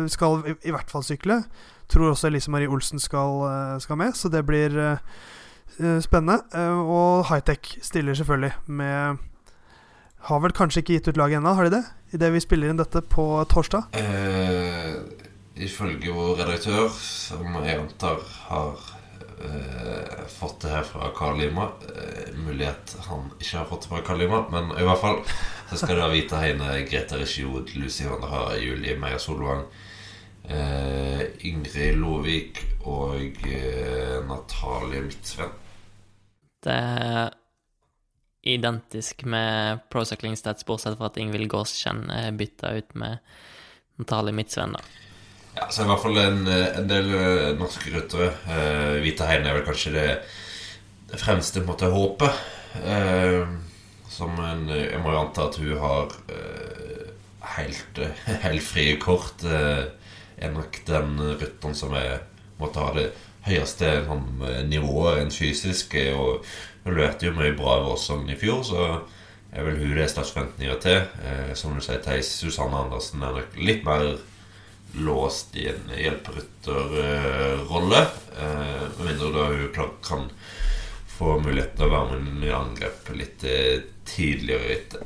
[0.08, 1.42] skal i, hvert fall sykle.
[1.92, 3.44] Tror også Elise Marie Olsen skal,
[3.84, 4.72] skal med, så det blir
[6.00, 6.40] spennende.
[6.56, 9.20] og Hightech stiller selvfølgelig med
[10.24, 11.84] Har vel kanskje ikke gitt ut laget ennå, har de det?
[12.16, 13.92] Idet vi spiller inn dette på torsdag?
[15.56, 18.95] ifølge vår redaktør, som jeg antar har
[19.44, 21.68] eh, fått det her fra Karl Lima.
[21.94, 25.20] Eh, mulighet han ikke har fått det fra Karl Lima, men i hvert fall
[25.70, 29.64] så skal dere Vita Heine, Greta Regiod, Lucy Vandra, Julie Meyer Solvang,
[30.48, 35.56] eh, Ingrid Lovik og eh, Natalie Midtsven.
[36.66, 37.34] Det er
[38.46, 43.18] identisk med Pro Cycling Stats, bortsett fra at Ingvild Gårdskjenn er bytta ut med
[43.98, 44.78] Natalie Midtsven.
[44.78, 45.05] da
[45.56, 48.28] ja, så i hvert fall en, en del uh, norske ryttere.
[48.52, 50.08] Eh, Vita Heine er vel kanskje det,
[51.12, 52.42] det fremste på en måte håpet.
[52.84, 53.40] Eh,
[54.12, 57.08] som en, Jeg må jo anta at hun har eh,
[57.56, 58.00] helt,
[58.46, 59.44] helt frie kort.
[59.44, 62.20] er nok den rytteren som er,
[62.60, 63.10] måtte ha det
[63.46, 64.28] høyeste sånn,
[64.68, 65.96] nivået rent fysisk.
[66.20, 66.44] Og
[66.84, 68.86] hun leverte jo mye bra over Sogn i fjor, så
[69.56, 71.04] er vel hun det er størst forventninger til.
[71.56, 74.18] som du sier, Theis Susanne Andersen er nok litt mer
[74.98, 78.06] låst i en hjelperytterrolle.
[78.40, 80.30] Eh, med mindre da hun kan
[81.16, 85.04] få muligheten til å være med i angrep litt eh, tidligere etter.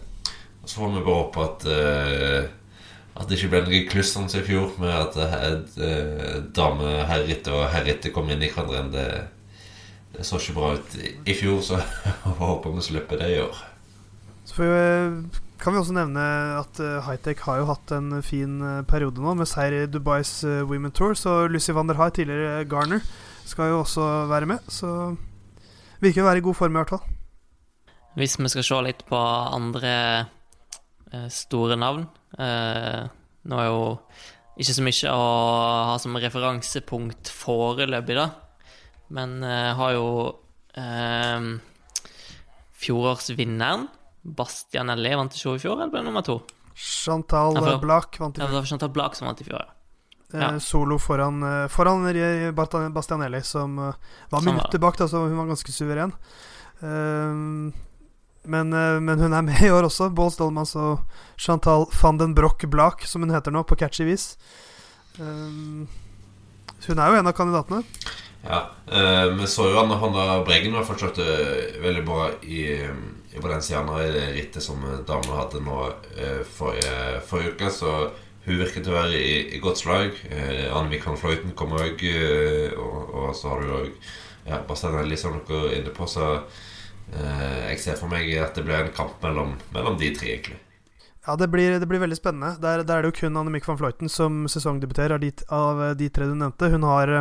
[0.65, 2.57] Så får vi bare håpe at eh,
[3.21, 5.75] at det ikke ble noe kluss som i fjor, med at et,
[6.57, 8.87] dame, herrritter og herrritter kom inn i hverandre.
[8.95, 9.05] Det,
[10.15, 10.95] det så ikke bra ut
[11.29, 11.83] i fjor, så
[12.41, 13.61] håper vi slipper det i år.
[14.47, 16.23] Så får vi kan vi også nevne
[16.57, 20.31] at uh, Hightech har jo hatt en fin uh, periode nå, med seier i Dubais
[20.49, 21.13] uh, Women Tour.
[21.19, 23.05] Så Lucy van der Hai, tidligere Garner,
[23.45, 24.65] skal jo også være med.
[24.73, 24.89] Så
[26.01, 27.05] virker å være i god form, i hvert fall.
[28.17, 29.19] Hvis vi skal se litt på
[29.55, 29.93] andre
[31.31, 33.85] store navn Nå er jo
[34.59, 35.29] ikke så mye å
[35.91, 38.27] ha som referansepunkt foreløpig, da.
[39.15, 39.39] Men
[39.79, 40.09] har jo
[42.83, 43.87] fjorårsvinneren
[44.23, 46.41] Bastianelli vant i show i fjor, eller ble det nummer to?
[46.75, 48.49] Chantal ja, Black vant i fjor.
[48.49, 49.77] Ja, det var Chantal Black som vant i fjor, ja.
[50.33, 50.61] Eh, ja.
[50.61, 53.95] Solo foran, eh, foran Bastianelli, som uh,
[54.29, 56.13] var minutter bak, da, så hun var ganske suveren.
[56.83, 57.73] Uh,
[58.43, 60.11] men, uh, men, hun er med i år også.
[60.11, 61.01] Bål Stolmans og
[61.37, 64.37] Chantal van den Broch Black, som hun heter nå, på catchy vis.
[65.19, 65.89] hun
[66.99, 67.83] er jo en av kandidatene.
[68.41, 68.71] Ja.
[69.37, 71.19] vi så jo at Hanna Breggen var fortsatt
[71.83, 72.89] veldig bra i i
[73.39, 75.77] Valenciana i det rittet som damene hadde nå
[76.19, 77.71] eh, forrige, forrige, uke.
[77.75, 77.93] Så
[78.47, 80.17] hun virket å være i, i godt slag.
[80.33, 83.93] Eh, Anne van Fløyten kommer òg, eh, og, og, så har du òg
[84.49, 86.09] ja, Bastianelli som dere er inne på.
[86.11, 90.35] Så eh, jeg ser for meg at det blir en kamp mellom, mellom de tre,
[90.35, 90.59] egentlig.
[91.27, 92.57] Ja, det blir, det blir veldig spennende.
[92.59, 96.09] Der, der, er det jo kun Annemik van Fløyten som sesongdebuterer av de, av de
[96.11, 96.73] tre du nevnte.
[96.73, 97.21] Hun har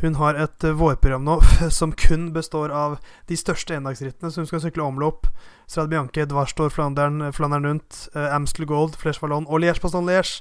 [0.00, 1.38] hun har et uh, vårprogram nå
[1.78, 2.98] som kun består av
[3.28, 4.30] de største endagsrittene.
[4.32, 5.28] Så hun skal sykle omlopp.
[5.68, 10.40] Strad Bianche, Dvarstor, Flandern, Flandern Rundt, eh, Amstel Gold, Flesh Vallon og Liège Paston Liège.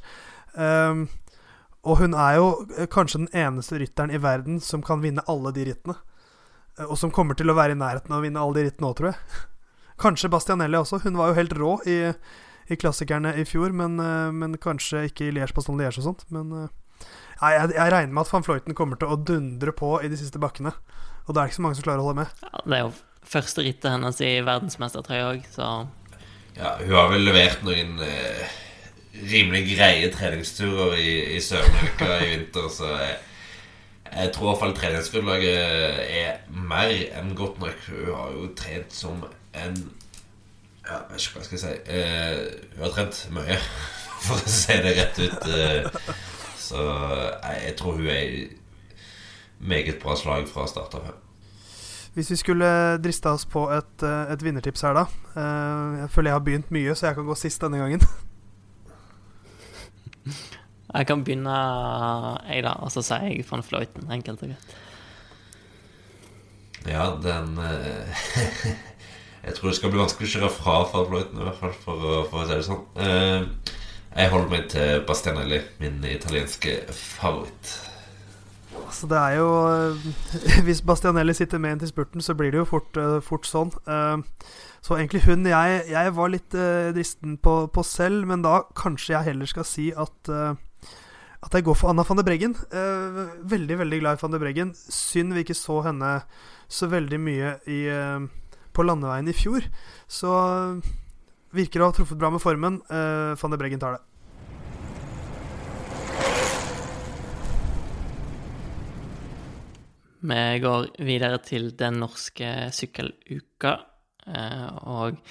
[0.55, 1.03] Um,
[1.85, 2.47] og hun er jo
[2.91, 5.95] kanskje den eneste rytteren i verden som kan vinne alle de rittene.
[6.87, 8.97] Og som kommer til å være i nærheten av å vinne alle de rittene òg,
[8.97, 9.45] tror jeg.
[10.03, 11.03] Kanskje Bastianelli også.
[11.03, 11.99] Hun var jo helt rå i,
[12.71, 13.99] i klassikerne i fjor, men,
[14.33, 16.23] men kanskje ikke i Liège Paston Liège og sånt.
[16.31, 16.69] Men
[17.39, 20.17] Nei, jeg, jeg, regner med at van Fløyten kommer til å dundre på i de
[20.19, 20.73] siste bakkene.
[21.25, 22.41] Og det er ikke så mange som klarer å holde med.
[22.43, 22.95] Ja, det er jo
[23.29, 25.69] første rittet hennes i verdensmestertrøya òg, så
[26.57, 28.57] Ja, hun har vel levert noen eh,
[29.29, 33.13] rimelig greie treningsturer i, i Sør-Amerika i vinter, så jeg,
[34.09, 37.85] jeg tror i hvert fall treningsgrunnlaget er mer enn godt nok.
[37.87, 39.23] Hun har jo trent som
[39.53, 39.79] en
[40.89, 41.73] Ja, jeg vet ikke hva jeg skal si.
[41.93, 43.61] Eh, hun har trent mye,
[44.25, 45.49] for å si det rett ut.
[45.53, 46.19] Eh,
[46.69, 46.83] så
[47.65, 48.45] jeg tror hun er i
[49.59, 51.09] meget bra slag fra start av.
[52.13, 55.05] Hvis vi skulle driste oss på et, eh, et vinnertips her, da.
[55.35, 58.01] Eh, jeg føler jeg har begynt mye, så jeg kan gå sist denne gangen.
[60.89, 61.53] Jeg kan begynne,
[62.49, 62.71] jeg, da.
[62.81, 64.07] Og så sier jeg van Fløyten.
[64.09, 64.71] Enkelt og greit.
[66.89, 68.17] Ja, den eh,
[69.45, 72.25] Jeg tror det skal bli vanskelig å kjøre fra van Fløyten, i hvert fall, for,
[72.31, 72.81] for å si det sånn.
[74.15, 77.75] Jeg holder meg til Bastianelli, min italienske favoritt.
[78.79, 79.49] Altså det er jo
[80.65, 83.69] Hvis Bastianelli sitter med inn til spurten, så blir det jo fort, uh, fort sånn.
[83.85, 84.17] Uh,
[84.81, 86.55] så egentlig hun jeg, jeg var litt
[86.95, 91.75] dristen på, på, selv, men da kanskje jeg heller skal si at At jeg går
[91.75, 92.55] for Anna van de Breggen.
[93.43, 94.71] veldig, veldig glad i van de Breggen.
[94.75, 96.21] Synd vi ikke så henne
[96.67, 97.81] så veldig mye i,
[98.73, 99.67] på landeveien i fjor.
[100.07, 100.31] Så
[101.55, 102.77] Virker å ha truffet bra med formen.
[102.91, 104.03] Uh, Van de Breggen tar det.
[110.19, 113.71] Vi går videre til den norske sykkeluka
[114.27, 115.21] uh, og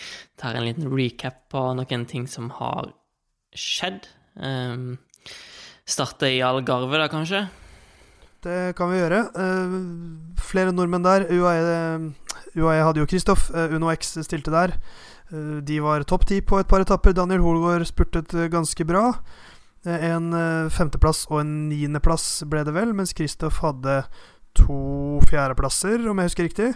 [0.40, 2.90] tar en liten recap på noen ting som har
[3.52, 4.08] skjedd.
[4.34, 4.96] Um,
[5.88, 7.44] starte i Algarve, da, kanskje?
[8.42, 9.20] Det kan vi gjøre.
[9.36, 11.28] Uh, flere nordmenn der.
[11.30, 12.14] UAE,
[12.56, 13.50] UAE hadde jo Kristoff.
[13.52, 14.74] Uh, Uno X stilte der.
[15.30, 17.16] Eh, de var topp ti på et par etapper.
[17.16, 19.10] Daniel Holgaard spurtet eh, ganske bra.
[19.86, 20.32] Eh, en
[20.72, 24.02] femteplass og en niendeplass ble det vel, mens Kristoff hadde
[24.58, 26.72] to fjerdeplasser, om jeg husker riktig.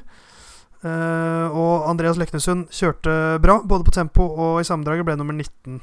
[0.82, 5.06] og Andreas Leknesund kjørte bra, både på tempo og i sammendraget.
[5.06, 5.80] Ble nummer 19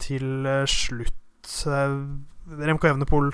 [0.00, 1.52] til slutt.
[2.46, 3.32] Remco Evnepol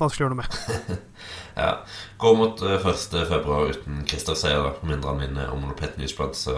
[0.00, 1.00] vanskelig å gjøre noe med.
[1.62, 1.72] ja.
[2.20, 3.18] Går mot 1.
[3.28, 4.72] februar uten Kristoff seier, da.
[4.88, 6.56] Mindre han vinner om Monopet Newsblad, så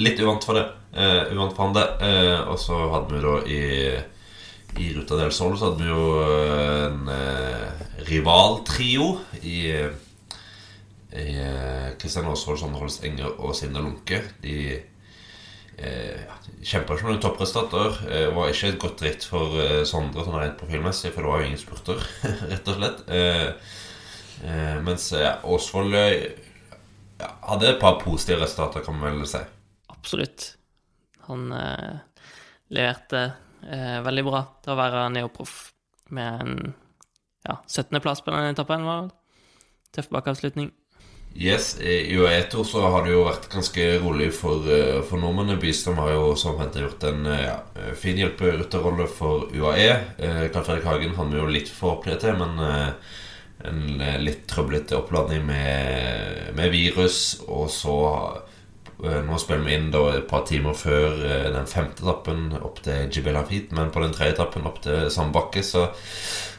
[0.00, 0.66] Litt uvant for det.
[0.94, 1.86] Uh, uvant for han det.
[2.02, 3.60] Uh, og så hadde vi da i
[4.78, 9.08] i Ruta del Sol så hadde vi jo eh, en uh, rivaltrio
[9.42, 9.64] i,
[11.98, 14.20] Kristian Aasvold, Sondre Holst Enger og Sinde Lunke.
[14.44, 17.98] De eh, kjempa ikke noen toppresultater.
[18.06, 21.42] Eh, var ikke et godt ritt for eh, Sondre sånn rent profilmessig, for det var
[21.42, 22.04] jo ingen spurter,
[22.52, 23.02] rett og slett.
[23.10, 23.48] Eh,
[24.46, 29.42] eh, mens Aasvold ja, hadde et par positive resultater, kan man vel si
[30.00, 30.54] absolutt.
[31.28, 32.00] Han eh,
[32.74, 33.22] leverte
[33.62, 35.56] eh, veldig bra til å være neoproff
[36.10, 36.74] med en
[37.46, 38.84] ja, 17.-plass på den etappen.
[38.88, 39.10] var
[39.94, 40.70] Tøff bakavslutning.
[41.34, 45.60] Yes, I UAE-to så har det jo vært ganske rolig for, eh, for nordmennene.
[45.62, 49.90] Bystrom har jo som hentet gjort en eh, ja, fin hjelperytterrolle for UAE.
[50.18, 53.14] Eh, Karl Fredrik Hagen hadde jo litt forhåpninger til, men eh,
[53.70, 57.40] en litt trøblete oppladning med, med virus.
[57.46, 57.96] Og så
[59.00, 63.08] nå spiller vi inn da et par timer før eh, den femte etappen opp til
[63.08, 63.74] Jibel Hafid.
[63.76, 65.86] Men på den tredje etappen opp til samme bakke så,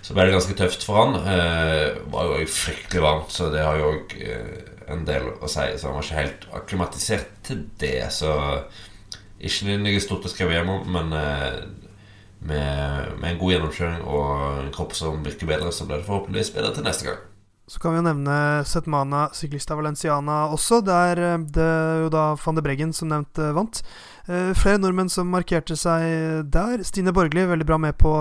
[0.02, 1.18] så, ble det ganske tøft for han.
[1.26, 5.68] Det var jo fryktelig varmt, så det har jo òg eh, en del å si.
[5.78, 8.10] Så han var ikke helt akklimatisert til det.
[8.16, 8.34] Så
[9.42, 11.60] ikke noe stort å skrive hjem om, men eh,
[12.42, 14.32] med, med, en god gjennomkjøring og
[14.64, 17.28] en kropp som virker bedre, så blir det forhåpentligvis bedre til neste gang.
[17.70, 18.36] Så kan vi jo nevne
[18.68, 21.68] Setmana Cyclista Valenciana også, der eh, det
[22.04, 23.84] jo da van de Breggen som nevnt eh, vant.
[24.26, 26.82] Eh, flere nordmenn som markerte seg der.
[26.88, 28.16] Stine Borgli veldig bra med på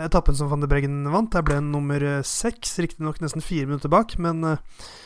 [0.00, 1.32] etappen som van de Breggen vant.
[1.34, 4.44] Der ble hun nummer seks, riktignok nesten fire minutter bak, men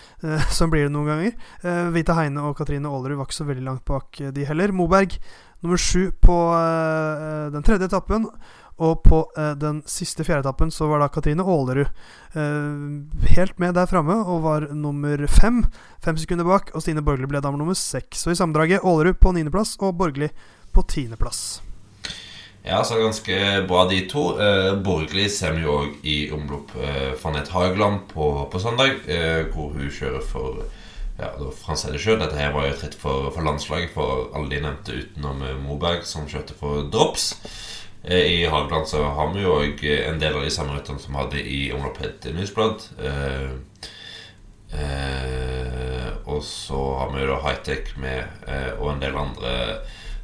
[0.57, 1.91] sånn blir det noen ganger.
[1.95, 4.75] Vita Heine og Katrine Aalerud var ikke så veldig langt bak de heller.
[4.77, 5.17] Moberg
[5.65, 6.37] nummer sju på
[7.55, 8.29] den tredje etappen.
[8.81, 13.91] Og på eh, den siste fjerdeetappen så var da Katrine Aalerud eh, helt med der
[13.91, 15.65] framme og var nummer fem.
[16.05, 18.25] Fem sekunder bak, og Stine Borgli ble damer nummer seks.
[18.25, 20.31] Så i sammendraget Aalerud på niendeplass og Borgli
[20.73, 21.61] på tiendeplass.
[22.63, 23.37] Ja, så ganske
[23.69, 24.25] bra, de to.
[24.41, 29.47] Eh, Borgli ser vi jo òg i omlopp eh, Nett Hageland på, på søndag, eh,
[29.53, 30.61] hvor hun kjører for
[31.21, 32.21] ja, da Frans Edde sjøl.
[32.21, 35.57] Dette her var jo et ritt for, for, landslaget for alle de nevnte utenom eh,
[35.61, 37.33] Moberg, som kjørte for Drops.
[38.05, 41.19] Eh, I Hageland så har vi jo òg en del av de samme rytterne som
[41.21, 42.87] hadde i het Newsblad.
[42.99, 43.51] Eh,
[44.81, 49.57] eh, og så har vi jo da Hightech med, eh, og en del andre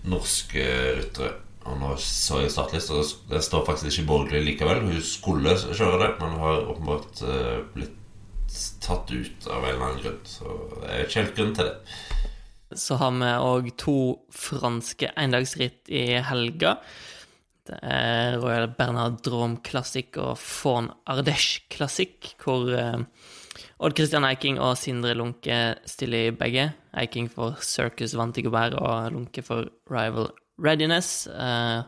[0.06, 0.64] norske
[1.00, 1.34] ryttere.
[1.66, 3.00] Og nå så jeg startlista,
[3.30, 4.84] det står faktisk ikke Borgli likevel.
[4.86, 7.96] Hun skulle kjøre det, men har åpenbart uh, blitt
[8.84, 10.20] tatt ut av en eller annen grunn.
[10.30, 12.78] Så det er ikke helt grunn til det.
[12.78, 13.98] Så har vi òg to
[14.34, 16.76] franske endagsritt i helga.
[17.82, 23.02] Er Royal Bernard Drôme Classic og Faun Ardèche Classic, hvor eh,
[23.78, 26.70] Odd Christian Eiking og Sindre Lunke stiller i begge.
[26.96, 30.30] Eiking for Circus Vantigobert og Lunke for Rival
[30.62, 31.26] Readiness.
[31.26, 31.82] Eh,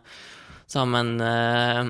[0.69, 1.89] sammen uh,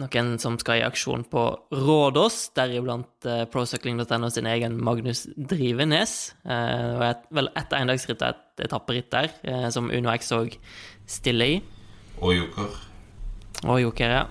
[0.00, 6.34] noen som skal i aksjon på Rådås, deriblant eh, procycling.no sin egen Magnus Drivenes.
[6.44, 10.58] Eh, og et, vel ett endagsritt og et etapperitt der, eh, som Uno X òg
[11.08, 11.62] stiller i.
[12.20, 12.76] Og Joker.
[13.66, 14.24] Og Joker, ja.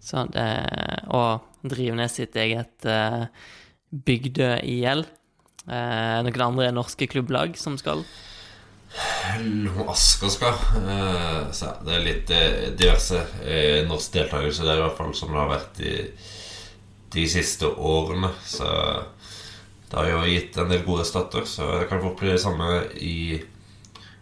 [0.00, 0.48] Så det,
[1.12, 3.26] og Drivenes sitt eget uh,
[3.90, 5.04] Bygdø IL.
[5.68, 8.04] Uh, noen andre norske klubblag som skal?
[9.88, 10.56] Asker skal.
[10.76, 15.34] Uh, så det er litt uh, diverse uh, norsk deltakelse der, i hvert fall, som
[15.34, 15.94] det har vært i
[17.12, 18.32] de siste årene.
[18.48, 18.68] Så
[19.88, 22.82] det har jo gitt en del gode statter, så det kan fort bli det samme
[23.00, 23.40] i,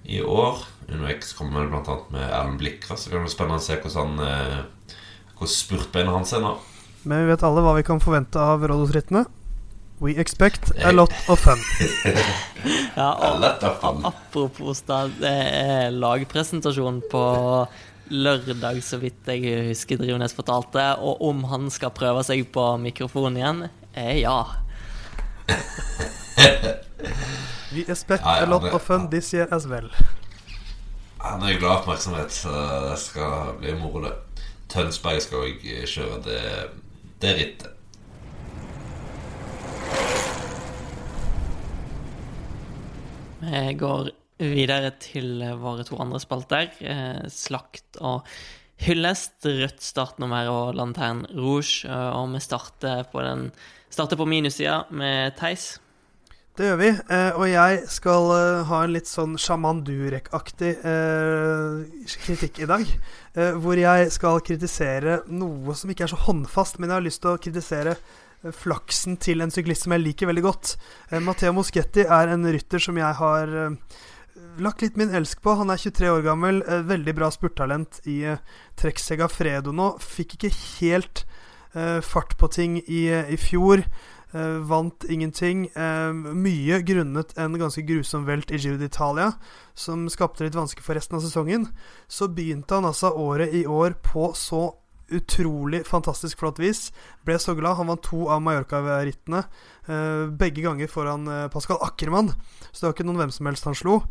[0.07, 0.63] i år.
[0.93, 1.97] UnoX kommer bl.a.
[2.15, 4.15] med Erlend Blikra, så kan det bli spennende å se hvordan,
[5.35, 6.55] hvordan spurtbeinet hans er nå.
[7.07, 9.27] Men vi vet alle hva vi kan forvente av Rådhusrittene.
[9.99, 11.59] We expect a lot of fun.
[13.01, 13.45] ja, og
[14.05, 17.23] apropos da, det er lagpresentasjon på
[18.13, 20.85] lørdag, så vidt jeg husker Drivnes fortalte.
[21.01, 23.65] Og om han skal prøve seg på mikrofonen igjen,
[23.97, 24.39] er ja.
[27.73, 29.89] We expect ja, ja, a lot of fun this year as well.
[31.23, 32.53] Han er glad oppmerksomhet, så
[32.91, 34.13] det skal bli moro.
[34.69, 36.43] Tønsberg skal òg kjøre det,
[37.23, 37.73] det rittet.
[43.47, 44.11] Vi går
[44.43, 46.71] videre til våre to andre spalter.
[46.81, 48.27] Eh, slakt og
[48.83, 51.87] hyllest, rødt startnummer og Lantern Rouge.
[51.89, 53.51] Eh, og vi starter på, den,
[53.93, 55.77] starter på minussida med Theis.
[56.57, 56.91] Det gjør vi.
[57.13, 58.31] Eh, og jeg skal
[58.69, 60.75] ha en litt sånn sjaman Durek-aktig
[62.25, 62.99] kritikk i dag.
[63.61, 67.35] hvor jeg skal kritisere noe som ikke er så håndfast, men jeg har lyst til
[67.35, 67.99] å kritisere
[68.55, 70.75] flaksen til en syklist som jeg liker veldig godt.
[71.11, 73.97] Eh, Matteo Moschetti er en rytter som jeg har eh,
[74.63, 75.57] lagt litt min elsk på.
[75.61, 78.21] Han er 23 år gammel, eh, veldig bra spurttalent i
[78.79, 79.95] Trek Segafredo nå.
[80.03, 81.27] Fikk ikke helt
[81.77, 83.83] fart på ting i, i fjor.
[84.37, 85.69] Uh, vant ingenting.
[85.77, 89.31] Uh, mye grunnet en ganske grusom velt i Giro d'Italia,
[89.73, 91.69] som skapte litt vansker for resten av sesongen.
[92.05, 94.75] Så begynte han altså året i år på så
[95.15, 96.91] utrolig fantastisk flott vis.
[97.25, 97.79] Ble så glad.
[97.79, 99.47] Han vant to av Mallorca-rittene.
[99.89, 102.35] Uh, begge ganger foran Pascal Ackermann.
[102.73, 104.03] Så det var ikke noen hvem som helst han slo.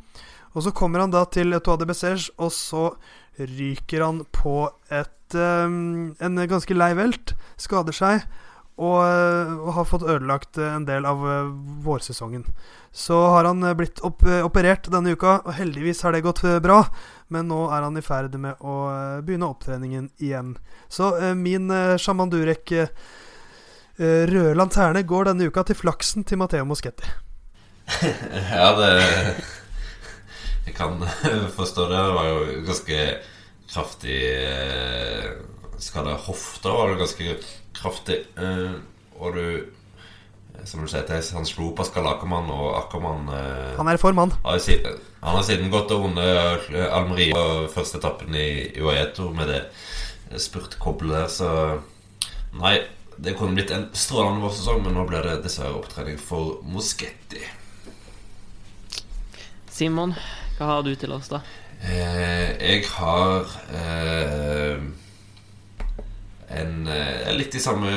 [0.55, 2.87] Og så kommer han da til Tour de Bessège, og så
[3.35, 7.33] ryker han på et en ganske lei velt.
[7.59, 8.27] Skader seg.
[8.75, 11.51] Og, og, har fått ødelagt en del av uh,
[11.85, 12.43] vårsesongen.
[12.91, 16.81] Så har han blitt operert denne uka, og heldigvis har det gått bra.
[17.31, 18.75] Men nå er han i ferd med å
[19.25, 20.53] begynne opptreningen igjen.
[20.87, 22.71] Så min Shaman Durek
[23.97, 27.09] røde lanterne går denne uka til flaksen til Matheo Moschetti.
[28.51, 28.91] ja, det
[30.65, 31.03] Jeg kan
[31.57, 31.97] forstå det.
[31.97, 33.01] Det var jo ganske
[33.69, 34.19] kraftig
[35.79, 37.37] Skada hofta var det ganske
[37.85, 38.19] kraftig.
[39.15, 39.45] Og du
[40.63, 41.05] som du sier,
[41.35, 44.31] han slo Pascal Ackermann, og Ackermann eh, Han er formann.
[44.31, 44.53] han.
[44.53, 48.47] Har siden, han har siden gått og vunnet eh, Almerie på første etappen i
[48.81, 51.51] Uaeto med det spurtkoblet der, så
[52.55, 52.77] Nei,
[53.19, 57.41] det kunne blitt en strålende vårsesong, men nå blir det dessverre opptrening for Moschetti.
[59.75, 60.15] Simon,
[60.55, 61.41] hva har du til oss, da?
[61.83, 64.85] Eh, jeg har eh,
[66.49, 67.91] en eh, litt i samme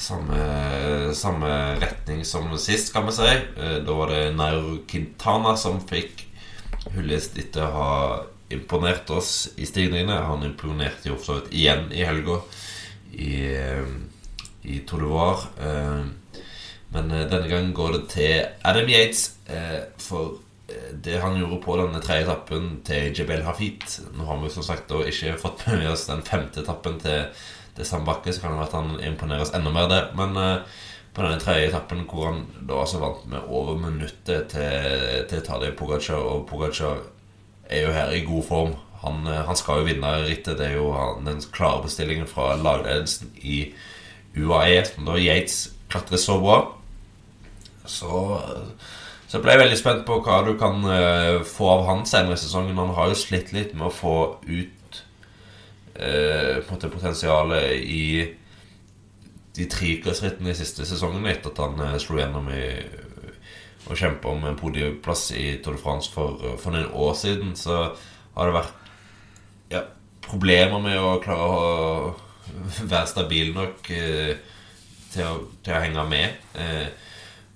[0.00, 3.28] samme, samme, retning som sist, kan vi si.
[3.28, 6.24] Eh, da var det Nairo Quintana som fikk
[6.94, 7.94] hyllest etter å ha
[8.50, 10.22] imponert oss i stigningene.
[10.26, 12.40] Han imponerte jo for så vidt igjen i helga
[13.12, 13.90] i, eh,
[14.62, 15.06] i Tour
[16.90, 19.36] men denne gangen går det til Adam Yates.
[20.02, 20.40] For
[20.92, 24.92] det han gjorde på denne tredje etappen til Jebel Hafid Nå har vi som sagt
[24.92, 27.30] ikke fått med oss den femte etappen til,
[27.76, 30.10] til Sandbakke, så kan det være at han imponeres enda mer der.
[30.18, 35.24] Men uh, på denne tredje etappen hvor han da altså vant med over minuttet til,
[35.30, 37.02] til Tadej Pogacar, og Pogacar
[37.70, 38.76] er jo her i god form.
[39.04, 40.58] Han, uh, han skal jo vinne rittet.
[40.58, 40.92] Det er jo
[41.26, 43.62] den klare bestillingen fra lagledelsen i
[44.36, 46.62] UAE, som da Yates klatrer så bra.
[47.90, 48.98] Så uh,
[49.30, 52.40] så jeg ble veldig spent på hva du kan uh, få av han senere i
[52.40, 52.78] sesongen.
[52.82, 54.96] Han har jo slitt litt med å få ut
[55.94, 58.06] uh, potensialet i
[59.54, 62.64] de trikørsrittene i siste sesongen etter at han uh, slo gjennom i
[63.90, 67.78] og kjempe om en podieplass i Tour de France for, for noen år siden, så
[68.36, 68.90] har det vært
[69.72, 69.80] ja,
[70.26, 71.62] problemer med å klare å
[72.82, 75.32] være stabil nok til å,
[75.64, 76.52] til, å, henge med.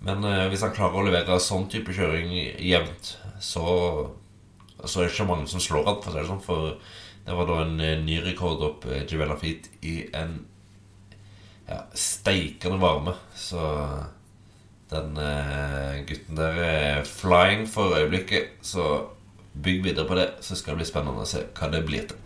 [0.04, 3.64] Men eh, hvis han klarer å levere sånn type kjøring jevnt, så,
[4.84, 6.42] så er det ikke mange som slår han, for det sånn.
[6.44, 6.74] For
[7.24, 9.06] det var da en eh, ny rekord opp eh,
[9.40, 10.42] Feet i en
[11.68, 13.16] ja, steikende varme.
[13.34, 13.62] Så
[14.92, 18.60] den eh, gutten der er flying for øyeblikket.
[18.60, 19.08] Så
[19.54, 22.23] bygg videre på det, så skal det bli spennende å se hva det blir til.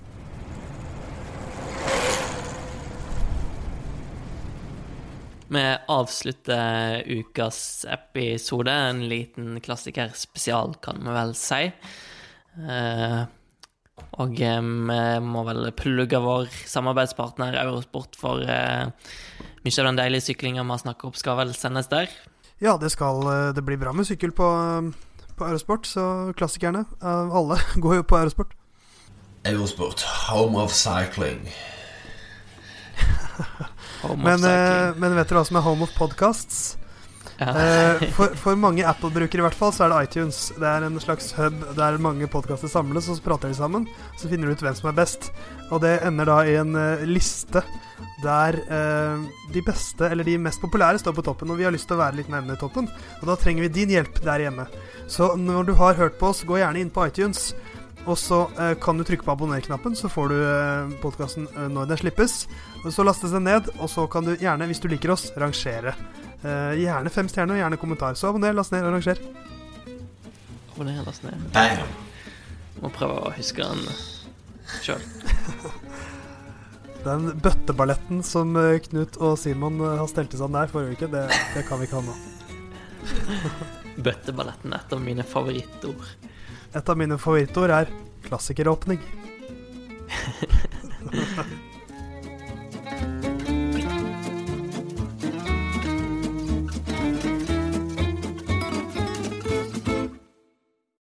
[5.49, 8.73] Vi avslutter ukas episode.
[8.73, 11.63] En liten klassiker spesial, kan vi vel si.
[12.69, 13.21] Eh,
[14.19, 18.91] og eh, vi må vel plugge vår samarbeidspartner Eurosport for eh,
[19.65, 22.13] mye av den deilige syklinga vi har snakket opp, skal vel sendes der.
[22.61, 23.23] Ja, det skal
[23.55, 24.49] Det blir bra med sykkel på,
[25.39, 28.55] på Eurosport, så klassikerne Alle går jo på Eurosport.
[29.47, 31.49] Eurosport, home of cycling.
[34.03, 36.77] Men, uh, men, vet dere hva som er home of podcasts?
[37.39, 37.53] Ja.
[37.55, 40.41] uh, for, for, mange Apple-brukere i hvert fall så er det iTunes.
[40.59, 43.87] Det er en slags hub der mange podkaster samles, og så prater de sammen.
[44.19, 45.31] Så finner du ut hvem som er best.
[45.69, 47.63] Og det ender da i en uh, liste
[48.23, 48.57] der
[49.51, 51.51] de beste, eller de mest populære, står på toppen.
[51.51, 52.87] Og vi har lyst til å være litt nærmere toppen,
[53.21, 54.67] og da trenger vi din hjelp der hjemme.
[55.11, 57.53] Så når du har hørt på oss, gå gjerne inn på iTunes.
[58.09, 61.91] Og så eh, kan du trykke på abonner-knappen, så får du eh, podkasten eh, når
[61.91, 62.37] den slippes.
[62.89, 65.93] Så lastes den ned, og så kan du gjerne, hvis du liker oss, rangere.
[66.41, 68.17] Eh, gjerne fem stjerner og gjerne kommentar.
[68.17, 69.21] Så abonner, last ned og ranger.
[70.73, 71.43] Abonner, last ned.
[71.53, 71.85] Bam!
[72.81, 73.85] Må prøve å huske den
[74.87, 75.05] sjøl.
[77.09, 78.57] den bøtteballetten som
[78.89, 82.01] Knut og Simon har stelt i stand der forrige uke, det, det kan vi ikke
[82.01, 82.17] ha nå.
[84.09, 86.09] Bøtteballetten er et av mine favorittord.
[86.77, 87.87] Et av mine favorittord er
[88.29, 88.99] klassikeråpning.